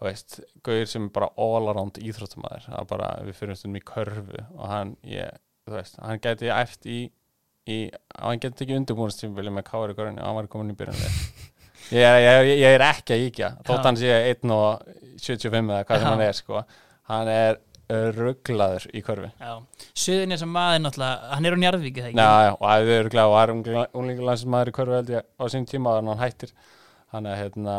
[0.02, 4.64] veist, gauðir sem er bara all around íþróttumæður, er við fyrir stundum í körfu og
[4.72, 5.38] hann, ég,
[5.70, 7.04] veist hann geti æft í,
[7.70, 7.78] í
[8.18, 8.78] hann geti ekki
[9.38, 11.10] vilja með Káir í görðinu, hann var komin í byrjunni
[11.92, 16.00] ég, er- ég, er- ég er ekki að íkja þótt hann sé 1.75 eða hvað
[16.02, 16.64] sem hann er sko.
[17.12, 17.60] hann er
[18.16, 19.54] rugglaður í körfi Já,
[19.94, 22.18] Suðin er sem maður náttúrulega, hann er á Njarðvík eða ekki?
[22.22, 23.52] Já, já, og að þau eru glæð og var
[24.00, 26.54] unglingulandsmaður í körfu held ég á sín tíma þannig að hann hættir.
[27.12, 27.76] Hann er hérna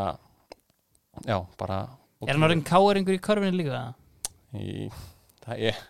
[1.25, 1.79] já, bara
[2.29, 3.81] Er hann orðin káeringur í körfinu líka?
[4.53, 4.91] í,
[5.47, 5.81] það, ég,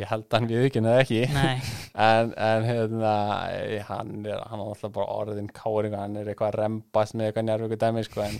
[0.00, 0.82] ég held hann við ekki.
[0.84, 1.20] Neða ekki
[2.10, 3.14] en, en hérna
[3.54, 7.30] eh, hann er, hann er alltaf bara orðin káring hann er eitthvað að rembast með
[7.30, 8.38] eitthvað njárvíku dæmi sko, en,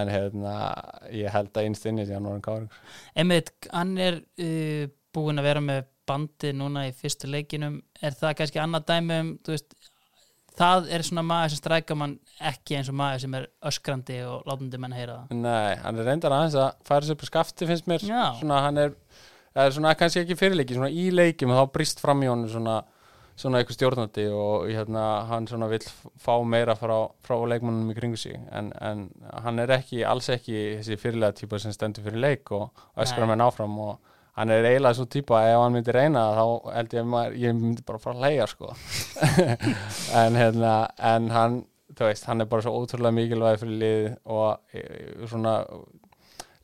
[0.00, 0.58] en hérna
[1.14, 2.78] ég held að innst inni sé hann orðin káring
[3.14, 4.84] Emmett, hann er uh,
[5.14, 9.34] búinn að vera með bandi núna í fyrstu leikinum er það kannski annað dæmi um
[9.44, 9.76] þú veist,
[10.58, 12.16] það er svona maður sem strækar mann
[12.50, 15.38] ekki eins og maður sem er öskrandi og látandi menn heyra það?
[15.40, 18.04] Nei, hann er reyndar aðeins að færa sér upp á skafti finnst mér.
[18.06, 18.24] Já.
[18.40, 18.94] svona hann er,
[19.54, 22.78] það er svona kannski ekki fyrirleiki svona í leikjum þá brist fram í honum svona,
[23.38, 25.84] svona eitthvað stjórnandi og hérna, hann svona vill
[26.22, 26.96] fá meira frá,
[27.26, 29.06] frá leikmannum í kringu sig en, en
[29.44, 33.32] hann er ekki, alls ekki þessi fyrirlega típa sem stendur fyrir leik og öskra Nei.
[33.32, 33.94] menn áfram og
[34.34, 37.60] hann er eiginlega svo típa að ef hann myndi reyna þá held ég að ég
[37.60, 38.72] myndi bara fara að leia sko
[40.24, 41.60] en hérna en hann,
[41.94, 44.82] þú veist, hann er bara svo ótrúlega mikilvæg fyrir lið og e,
[45.30, 45.60] svona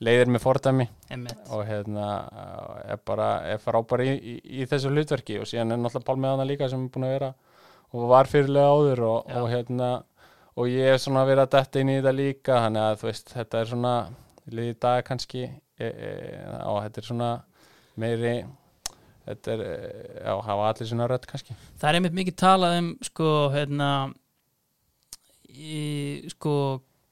[0.00, 2.06] leiðir með fordæmi Emmett, og hérna
[2.88, 6.46] er bara er frábær í, í, í þessu hlutverki og síðan er náttúrulega Pálmi Anna
[6.48, 7.32] líka sem er búin að vera
[7.90, 9.90] og var fyrirlega áður og, og hérna
[10.56, 13.60] og ég er svona að detta inn í þetta líka þannig að þú veist, þetta
[13.60, 13.94] er svona
[14.50, 16.10] liðið í dag kannski e, e,
[16.64, 17.30] og þetta er svona
[18.00, 18.34] meiri
[19.26, 19.94] þetta er, e,
[20.24, 21.56] já, hafa allir svona rödd kannski.
[21.80, 23.90] Það er einmitt mikið talað um sko, hérna
[25.50, 25.82] í,
[26.34, 26.54] sko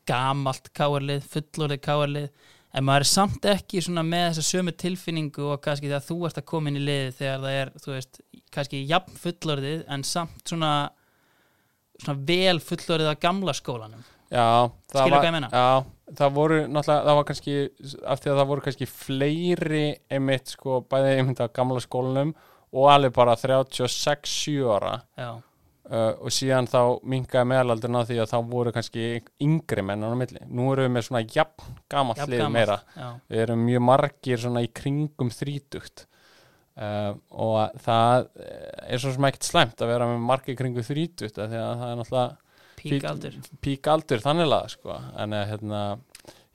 [0.09, 2.47] gamalt káarlið, fullorðið káarlið
[2.79, 6.49] en maður er samt ekki með þessa sömu tilfinningu og kannski þegar þú ert að
[6.53, 8.21] koma inn í liðið þegar það er, þú veist,
[8.55, 10.73] kannski jafn fullorðið en samt svona
[11.99, 14.05] svona vel fullorðið að gamla skólanum.
[14.29, 15.27] Já, það var?
[15.49, 15.69] Já,
[16.19, 17.57] það voru náttúrulega, það var kannski
[18.13, 22.35] af því að það voru kannski fleiri einmitt sko, bæði einmitt af gamla skólanum
[22.69, 24.99] og alveg bara 36-7 ára.
[25.17, 25.31] Já,
[25.91, 29.09] uh, og síðan þá minkaði meðalaldurinn á því að þá voru kannski
[29.45, 30.45] yngri menn á milli.
[30.49, 32.79] Nú erum við með svona jafn gamalt jafn lið gamalt, meira.
[32.97, 36.05] já, Við erum mjög margir svona í kringum þrítugt
[36.79, 38.29] uh, og það
[38.89, 41.99] er svo sem ekkert slæmt að vera með margir kringum þrítugt því að það er
[42.03, 42.37] náttúrulega
[42.79, 44.99] píkaldur pík aldur þannig laga sko.
[45.19, 45.83] en eh, hérna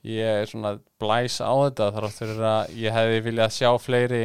[0.04, 4.24] ég er svona blæs á þetta þar áttur að ég hefði viljað sjá fleiri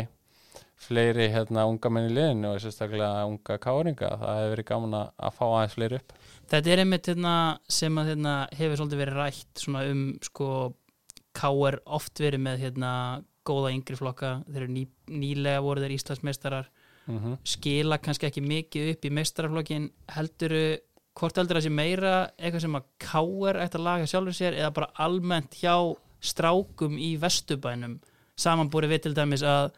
[0.80, 5.34] fleiri hérna unga menn í liðinu og sérstaklega unga káringa það hefði verið gaman að
[5.36, 6.14] fá aðeins fleiri upp
[6.50, 7.34] Þetta er einmitt hérna,
[7.70, 10.48] sem að hérna, hefur svolítið verið rætt svona um sko
[11.38, 11.78] K.R.
[11.86, 12.92] oft verið með hérna,
[13.46, 16.70] góða yngri flokka þeir eru ný, nýlega voru þeir Íslandsmeistarar
[17.06, 17.38] mm -hmm.
[17.44, 20.78] skila kannski ekki mikið upp í meistaraflokkin helduru,
[21.14, 23.62] hvort heldur það sé meira eitthvað sem að K.R.
[23.64, 28.00] ætti að laga sjálfur sér eða bara almennt hjá strákum í vestubænum
[28.40, 29.72] samanbúrið við til dæmis að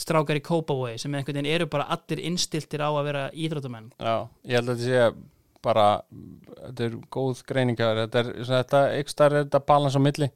[0.00, 3.90] strákar í Kópavogi sem einhvern veginn eru bara allir innstiltir á að vera íþróttamenn.
[3.96, 5.32] Já, ég held að þetta sé
[5.66, 5.86] bara,
[6.60, 8.82] þetta er góð greiningar þetta er þetta,
[9.26, 10.30] er þetta balans á milli.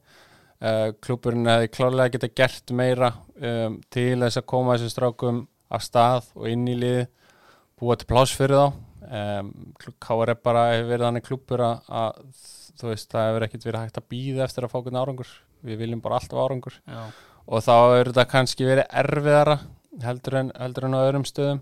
[0.61, 5.39] Uh, klúburinn hefði klárlega geta gert meira um, til þess að koma þessu strákum
[5.73, 6.99] af stað og inn í lið
[7.81, 8.81] búa til pláss fyrir þá.
[9.11, 9.49] Um,
[9.81, 12.43] KR er bara hefur verið þannig klúbur að, að
[12.77, 15.33] þú veist, það hefur ekkert verið hægt að býða eftir að fá hvernig árangur.
[15.65, 16.77] Við viljum bara alltaf árangur.
[16.85, 17.01] Já,
[17.51, 19.57] og þá er þetta kannski verið erfiðara
[20.05, 21.61] heldur en, heldur en á öðrum stöðum.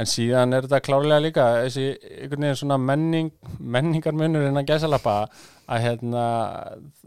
[0.00, 3.28] En síðan er þetta klárlega líka þessi einhvern veginn svona menning
[3.60, 5.16] menningarmunur innan gæsalappa
[5.68, 6.26] að hérna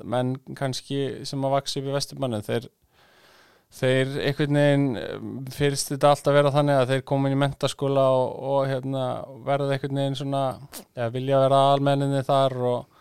[0.05, 2.67] menn kannski sem að vaksa upp í vesturmannu þeir
[3.75, 8.37] þeir einhvern veginn fyrst þetta alltaf vera þannig að þeir koma inn í mentaskóla og,
[8.53, 9.07] og hérna
[9.47, 10.43] verða einhvern veginn svona
[10.93, 12.94] ja, vilja vera almenninni þar og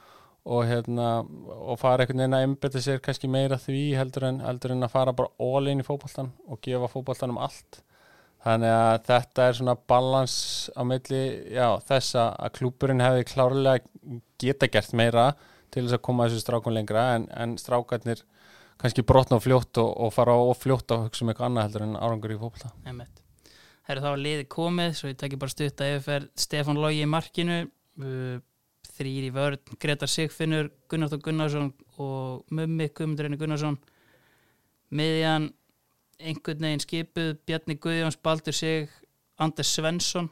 [0.45, 4.74] og hérna og fara einhvern veginn að einbetta sér kannski meira því heldur en, heldur
[4.74, 7.80] en að fara bara all in í fótboltan og gefa fótboltanum allt.
[8.45, 10.36] Þannig að þetta er svona balans
[10.76, 11.22] á milli,
[11.57, 15.30] já, þess að að klúburinn hefði klárlega geta gert meira
[15.72, 18.20] til þess að koma þessu strákun lengra en, en strákarnir
[18.80, 21.86] kannski brotna og fljótt og, og fara og fljótt að hugsa um eitthvað annað heldur
[21.86, 22.74] en árangur í fótbolta.
[22.84, 23.22] Einmitt.
[23.88, 27.09] Herru þá var liði komið, svo ég tekki bara stutt að yfirferð Stefán Lógi í
[27.09, 27.59] markinu.
[28.01, 28.36] Uh,
[28.95, 33.78] þrýr í vörð, Gretar Sigfinnur Gunnar Þór Gunnarsson og Mummi Guðmundur Einir Gunnarsson.
[34.95, 35.51] Miðjan
[36.20, 38.92] einhvern veginn skipuð Bjarni Guðjóns, Baldur Sig
[39.42, 40.30] Anders Svensson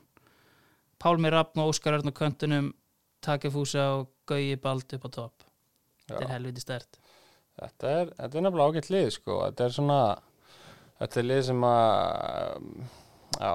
[1.02, 2.70] Pálmi Rappn og Óskar Örn og Köntunum
[3.22, 5.46] Takefúsa og Gauji Bald upp á topp.
[6.06, 6.98] Þetta er helviti stert.
[7.58, 9.38] Þetta er, þetta er nefnilega ágætt lið sko.
[9.44, 9.98] þetta er svona
[11.00, 12.68] þetta er lið sem að
[13.38, 13.52] já,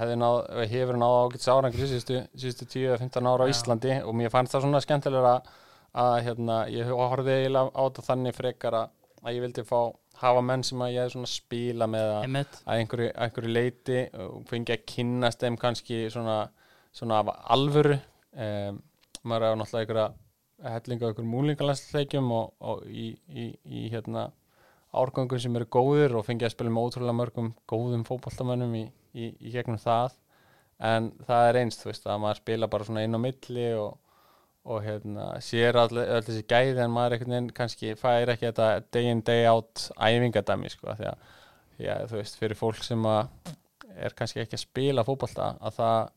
[0.00, 0.38] hefði náð,
[0.70, 3.52] hefur náð ágætt árangur síðustu, síðustu 10-15 ára á.
[3.52, 5.34] Íslandi og mér fannst það svona skemmtilega
[6.04, 9.78] að hérna, ég horfði eiginlega á þetta þannig frekar að ég vildi fá
[10.20, 12.26] hafa menn sem að ég svona spila með að,
[12.64, 16.36] að einhverju, einhverju leiti og fengi að kynnast þeim kannski svona,
[16.94, 18.78] svona af alvöru um,
[19.24, 24.28] maður á náttúrulega einhverja hellinga á einhverjum múlingalandsleikjum og, og í, í, í hérna
[25.00, 28.84] árgangum sem eru góðir og fengi að spila með ótrúlega mörgum góðum fótboltamönnum í,
[29.14, 30.16] í, í gegnum það
[30.84, 34.16] en það er einst, þú veist, að maður spila bara svona inn á milli og,
[34.64, 38.70] og hérna, sér all, öll þessi gæði en maður einhvern veginn kannski fær ekki þetta
[38.94, 41.30] day in day out æfingadæmi sko, því að,
[41.94, 43.08] að þú veist, fyrir fólk sem
[43.94, 46.12] er kannski ekki að spila fótbolta að það,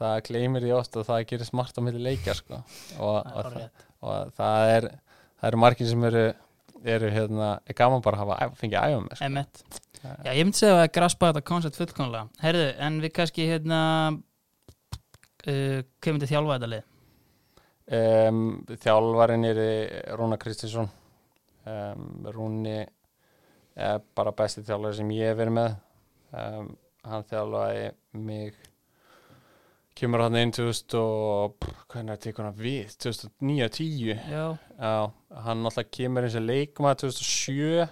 [0.00, 2.60] það gleymir því oft að það gerir smart á milli leikja sko.
[2.98, 3.58] og, og,
[4.04, 4.90] og það er
[5.44, 6.24] það eru margir sem eru
[6.92, 9.24] eru hérna, er gaman bara að hafa fengið að æfa með sko.
[9.28, 9.62] einmitt.
[10.04, 12.28] Já, ég myndi segja að graspa þetta koncept fullkomlega.
[12.42, 13.78] Herðu, en við kannski hérna
[14.12, 16.90] uh, kemur til þjálfa þetta lið.
[17.94, 18.42] Um,
[18.80, 19.62] þjálfarinn er
[20.18, 20.90] Rúna Kristinsson.
[21.68, 22.78] Um, Rúni
[23.74, 25.76] er bara besti þjálfari sem ég hef verið með.
[26.34, 26.70] Um,
[27.04, 27.90] hann þjálfaði
[28.24, 28.60] mig
[29.98, 32.96] kemur hann inn 2000 og pff, hvernig er tekur hann við?
[33.04, 34.46] 2009-10 Já,
[34.78, 34.94] Já,
[35.46, 37.86] hann náttúrulega kemur eins og leikma 2007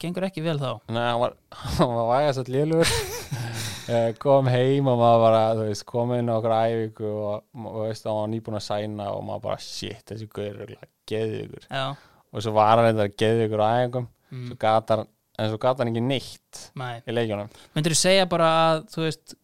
[0.00, 0.70] gengur ekki vel þá.
[0.92, 1.36] Nei, hann var,
[1.92, 2.94] var vægast að lélur
[4.22, 8.20] kom heim og maður bara, veist, kom inn á okkur æfingu og, og veist, hann
[8.20, 11.86] var nýbúin að sæna og maður bara, shit, þessi guður er geðugur Já,
[12.30, 14.06] og svo var hann eitthvað geðugur á æfingum.
[14.30, 15.04] Mm, svo gatar,
[15.36, 17.50] en svo gata hann ekki neitt mæ í leikjunum.
[17.74, 19.34] Myndir þú segja bara að, þú veist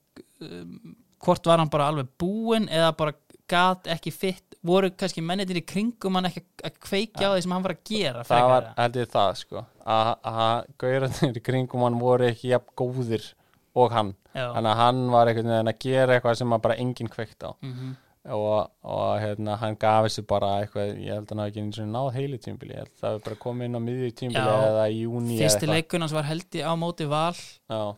[0.47, 0.95] um,
[1.27, 3.17] hvort var hann bara alveg búinn eða bara
[3.51, 7.55] gat ekki fitt voru kannski mennitir í kringum hann ekki að kveikja á því sem
[7.55, 8.77] hann var að gera það var, eða?
[8.81, 9.65] held ég það, sko.
[9.97, 13.29] Að, gaurarnir í kringum hann voru ekki jafn góðir
[13.77, 14.17] og hann.
[14.37, 17.51] Þannig að hann var einhvern veginn að gera eitthvað sem bara enginn kveikt á.
[17.61, 17.95] Mhm,
[18.35, 21.81] og, og hérna, hann gaf þessu bara eitthvað, ég held að hann hafi ekki eins
[21.83, 24.57] og náð heilu tímbili, ég held að það hefur bara komið inn á miðju tímbili
[24.71, 27.37] eða í júni Fyrsti leikunans var held ég á móti val
[27.71, 27.93] uh,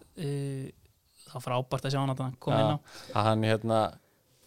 [1.32, 2.58] þá frábært að sjá hann að það kom Já.
[2.60, 2.78] inn á
[3.18, 3.80] að hann hérna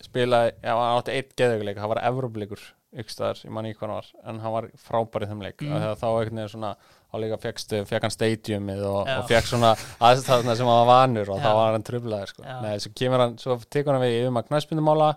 [0.01, 2.61] spilaði, já, hann átti eitt geðuguleik það var Evrópuleikur,
[3.01, 5.83] ykstaðar, ég man ekki hvað hann var en hann var frábær í þeim leik Mm.
[6.01, 6.71] þá einhvern veginn svona,
[7.11, 9.69] þá líka fegst, fekk hann stadiumið og, og fekk svona
[10.09, 11.43] aðstæðna sem hann var vanur og Já.
[11.45, 12.43] þá var hann trublaður sko.
[12.47, 12.55] Já.
[12.65, 15.09] Nei, svo kemur hann, svo tekur hann við yfir maður knæspindumála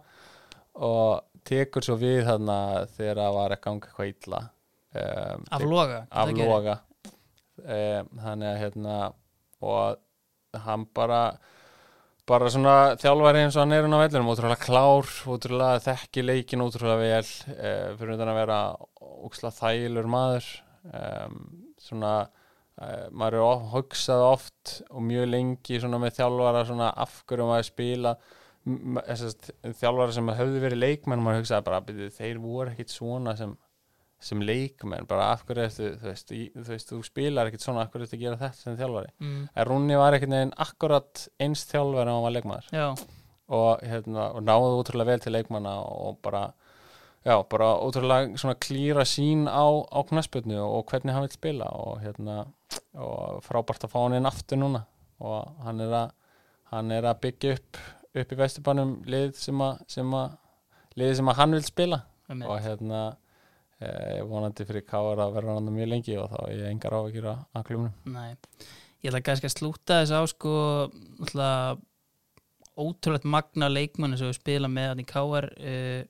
[0.74, 2.58] og tekur svo við þarna
[2.96, 6.52] þegar það var að ganga eitthvað illa um, af loga af það gerir.
[6.52, 6.76] loga
[7.64, 8.96] um, þannig að hérna
[9.64, 11.20] og hann bara
[12.28, 16.64] bara svona þjálfari eins og hann er hann á vellinum, ótrúlega klár ótrúlega þekki leikin
[16.64, 18.60] ótrúlega vel uh, fyrir utan að vera
[19.24, 20.48] ókslega þælur maður.
[20.84, 21.36] Um,
[21.80, 27.20] svona uh, maður er of, hugsað oft og mjög lengi svona með þjálfara svona af
[27.28, 28.16] hverju maður spila
[28.64, 33.52] þjálfara sem höfðu verið leikmenn maður hugsaði bara, byrju, þeir voru ekkit svona sem
[34.24, 37.84] sem leikmenn, bara af hverju ertu, þú veist, í, þú veist, þú spilar ekkit svona
[37.84, 39.12] af hverju ertu að gera þetta sem þjálfari?
[39.20, 42.70] Mm, en Rúni var ekkert neginn akkurat eins þjálfari en hann var leikmaður.
[42.74, 42.86] Já,
[43.58, 46.44] og, hérna, og náðu ótrúlega vel til leikmanna og bara
[47.24, 52.00] já, bara ótrúlega svona klýra sín á, á knaspjörnu og hvernig hann vil spila og
[52.04, 52.44] hérna
[52.94, 54.86] og frábært að fá hann inn aftur núna.
[55.24, 56.16] Og hann er að
[56.72, 57.78] hann er að byggja upp
[58.14, 60.34] upp í vesturbænum lið sem að, sem að
[61.00, 62.00] lið sem að hann vil spila.
[62.24, 62.48] Einmitt.
[62.48, 63.00] og hérna
[63.84, 67.00] eh, vonandi fyrir Káar að vera hann mjög lengi og þá er ég engar á
[67.00, 68.36] að gera að klumnum Nei,
[69.02, 70.54] ég ætla kannski að slúta þess á sko
[72.74, 76.00] ótrúlegt magna leikmanni sem við spila með hann í KR uh,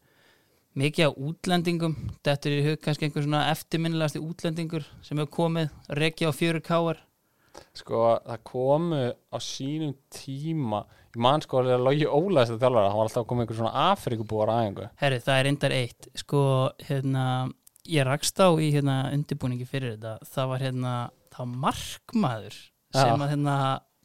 [0.80, 1.96] mikið á útlendingum.
[2.24, 6.62] Þetta er í hug kannski einhver svona eftirminnilegasti útlendingur sem hefur komið rekja á fjöru
[6.64, 7.02] KR
[7.74, 12.98] sko það komu á sínum tíma ég man sko að logi ólæðist að þjálfara hann
[12.98, 16.08] var alltaf koma einhver svona Afrikubúar aðeingu Herri, það er reyndar eitt.
[16.18, 16.40] Sko,
[16.88, 17.26] hérna,
[17.90, 20.94] ég rakst á í hérna, undirbúningi fyrir þetta það var hérna,
[21.34, 22.60] það var markmaður
[22.94, 23.56] sem að hérna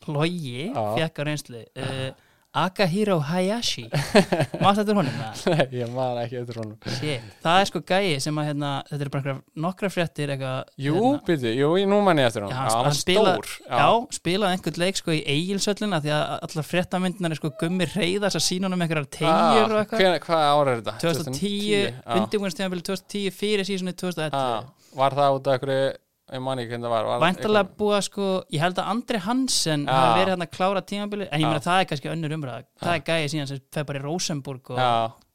[0.09, 0.81] logi Já.
[0.97, 2.09] fekk á reynslu uh,
[2.57, 3.83] Akahiro Hayashi.
[4.63, 5.13] Mást þetta honum?
[5.13, 5.41] Það?
[5.53, 6.77] Nei, ég man ekki eftir honum.
[6.95, 7.27] Shit.
[7.43, 9.35] það er sko gæi sem að hérna, þetta er bara
[9.65, 12.57] nokkra fréttir eitthvað Jú, hérna, byrju, jú, nú man ég eftir honum.
[12.57, 13.85] Já, Já, hann stór já,
[14.17, 18.45] spilaði einhvern leik sko í eigilsöllina því að allar fréttamyndinar er sko gummi reyðas að
[18.47, 20.97] sína honum einhverjar tegjur Hver, Hvað ára er þetta?
[21.05, 25.89] 2010, undirbúinstjáðanbili 2010 fyrir sísunni 2011 Já, Var það út af einhverju
[26.33, 29.85] ég man ekki hvernig það var, Væntalega búið að sko, ég held að Andri Hansen
[29.85, 29.93] Já.
[29.93, 32.67] hafi verið hann að klára tímabili en ég meina það er kannski önnur umræða.
[32.83, 34.91] Það er gæði síðan sem fer bara í Rosenborg og Já,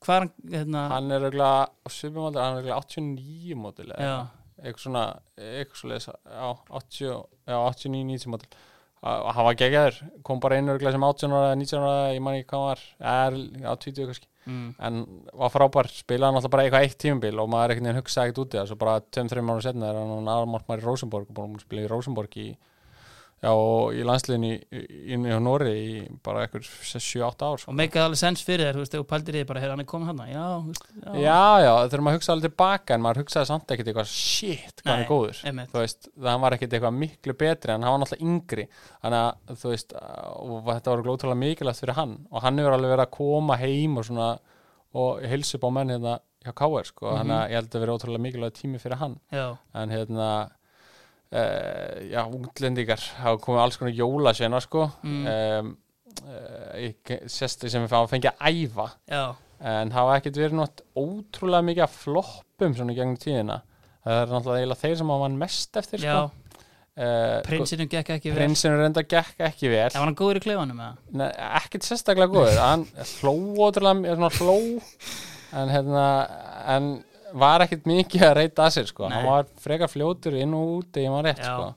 [0.07, 1.53] hvað er hann, hérna hann er á
[1.85, 4.85] auðvitað 89 mótil eitthvað.
[4.85, 6.47] Svona, eitthvað svo leisa já,
[6.81, 7.11] 80,
[7.51, 8.63] já, 89, 90 mótil
[9.05, 12.49] hann var geggjaður, kom bara inn auðvitað sem 18 ára, 19 ára, ég man ekki
[12.55, 12.85] hvað var.
[13.15, 14.69] Er, já, 20 kannski mm.
[14.89, 15.01] en
[15.33, 18.55] var frábær, spilaði náttúrulega bara eitthvað eitt tímabil og maður einhvern veginn hugsaði ekkert út
[18.55, 21.67] í það svo bara 2-3 mánu setna er hann aðalmarkmaður í Rosenborg og búin að
[21.67, 22.49] spila í Rosenborg í
[23.45, 27.73] já, og í landsliðin í, í, Nóri í bara eitthvað 7-8 ár sko.
[27.73, 30.11] og meikaði alveg sens fyrir þér, þú veist, og pældir þið bara, heyrðu, hann komið
[30.11, 33.93] hann já, veist, já, já, þegar maður hugsaði alveg tilbaka en maður hugsaði samt ekkert
[33.93, 35.43] eitthvað shit, hvað hann er góður.
[35.45, 35.73] einmitt.
[35.73, 38.67] þú veist, það var ekkert eitthvað miklu betri en hann var náttúrulega yngri.
[39.05, 42.15] Þannig að þú veist, og þetta var glótrúlega mikilvægt fyrir hann.
[42.31, 44.29] Og hann hefur alveg verið að koma heim og svona
[44.95, 46.15] og hilsa upp á menn hérna
[46.45, 46.87] hjá KR
[51.35, 54.87] uh, já, unglendingar hafa komið alls konar jólasveina sko.
[55.03, 55.27] Mm.
[55.35, 55.73] um,
[56.25, 58.89] uh, ég sést sem við fá að fengja að æfa.
[59.11, 59.25] Já,
[59.75, 63.61] en hafa ekkert verið nátt ótrúlega mikið að floppum svona gegnum tíðina.
[64.05, 66.25] Það er náttúrulega eiginlega þeir sem hafa hann mest eftir sko.
[67.01, 68.37] uh, prinsinu gekk ekki vel.
[68.43, 69.89] prinsinu reynda gekk ekki vel.
[69.89, 71.31] Já, var hann góður í klefanum eða?
[71.63, 72.61] Ekkert sérstaklega góður.
[72.69, 72.85] Hann
[73.23, 74.59] hló ótrúlega hló.
[75.55, 76.05] En, hérna,
[76.75, 76.87] en
[77.35, 79.09] var ekkert mikið að reyta að sér sko.
[79.11, 81.71] Hann var frekar fljótur inn og út ég var rétt sko.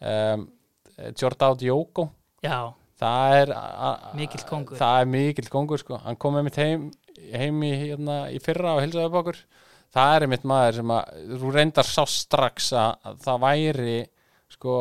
[0.00, 0.46] um,
[1.20, 2.08] Jordá Diogo
[2.44, 2.58] Já,
[3.00, 3.52] það er
[4.16, 4.78] Mikill kóngur.
[4.78, 5.98] það er mikill kongur sko.
[6.04, 6.84] hann kom með mitt heim,
[7.34, 9.40] heim í, hérna, í fyrra og hilsaði upp okkur
[9.94, 13.96] það er mitt maður sem að þú reyndar sá strax að, að það væri
[14.54, 14.74] sko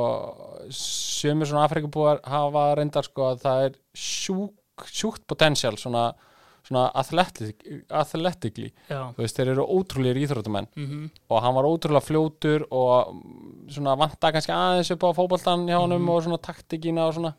[0.73, 6.07] sömur svona Afrikabúar hafa reyndar sko að það er sjúk, sjúkt potential svona,
[6.73, 7.61] svona athletic,
[7.93, 8.71] athletically.
[8.89, 13.95] Þú veist, þeir eru ótrúlega íþróttumenn mm og hann var ótrúlega fljótur og mm, svona
[13.97, 16.09] vanta kannski aðeins upp á fótboltan hjá honum Mhm.
[16.09, 17.33] og svona taktikina og svona.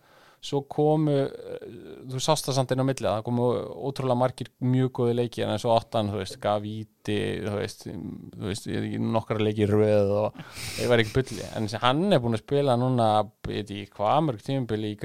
[0.44, 3.44] Svo komu, eh, þú sást það samt inn á milli það komu
[3.88, 7.86] ótrúlega margir mjög góði leiki en eins og áttan, þú veist, gaf víti þú veist,
[7.86, 10.34] þú veist ég- nokkra leiki í röð og
[10.82, 11.42] ég var ekki bulli.
[11.56, 14.98] En hann er búin að spila núna veit ég, hvað mörg tímubili í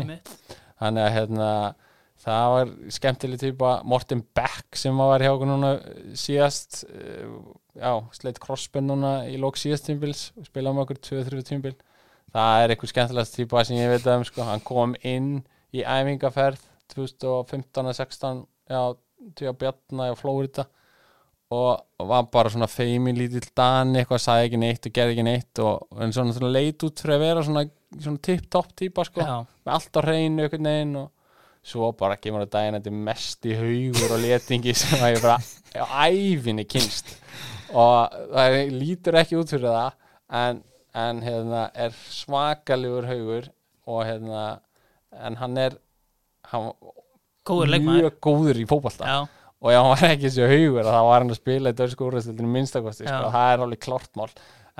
[0.00, 0.30] Einmitt.
[0.80, 1.74] þannig að hérna
[2.24, 5.74] það var skemmtileg típa Morten Beck sem var hjá okkur núna
[6.18, 7.26] síðast eh,
[7.76, 11.74] já, sleitt crossbund núna í lók síðast tímbils spilaði með okkur 2-3 tímbil
[12.34, 14.46] það er eitthvað skemmtilegast típa sem ég veit um sko.
[14.46, 15.34] hann kom inn
[15.74, 16.62] í æfingaferð
[16.94, 18.80] 2015-16 já,
[19.36, 20.66] til að bjarna í Flórida
[21.54, 25.60] og var bara svona feimin lítill dan eitthvað, sagði ekki neitt og gerði ekki neitt
[25.62, 27.64] og en svona, svona leit út fyrir að vera svona,
[27.98, 29.22] svona tip-top típa sko.
[29.22, 31.10] Já, með allt á hreinu einhvern veginn og
[31.64, 35.38] svo bara kemur það daginn þetta mest í haugur og letingi sem að ég bara
[35.80, 37.14] á æfinni kynst
[37.74, 39.96] og það lítur ekki út fyrir það
[40.40, 40.60] en,
[41.06, 43.48] en hérna er svakalegur haugur
[43.88, 44.44] og hérna
[45.24, 45.78] en hann er
[46.52, 46.70] hann
[47.48, 48.04] góður leikmaður.
[48.04, 49.08] mjög góður í fótbolta.
[49.08, 49.18] Já,
[49.64, 52.54] og ef hann var ekki þessi haugur þá var hann að spila í dörsku úrreistildinu
[52.58, 54.30] minnstakosti sko, það er alveg klortmál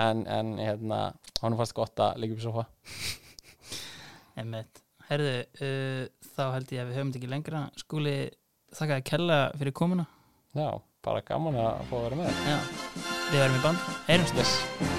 [0.05, 1.03] en, en hérna,
[1.41, 2.67] hann fast gott að líka upp í sofa.
[4.35, 6.03] Einmitt Herðu, uh,
[6.35, 7.63] þá held ég að við höfum þetta ekki lengra.
[7.81, 8.17] Skúli,
[8.75, 10.09] þakka að kella fyrir komuna.
[10.57, 10.69] Já,
[11.05, 12.43] bara gaman að fá að vera með.
[12.49, 12.59] Já,
[13.31, 13.89] við verðum í band.
[14.11, 14.39] Heyrumst.
[14.41, 14.94] Yes.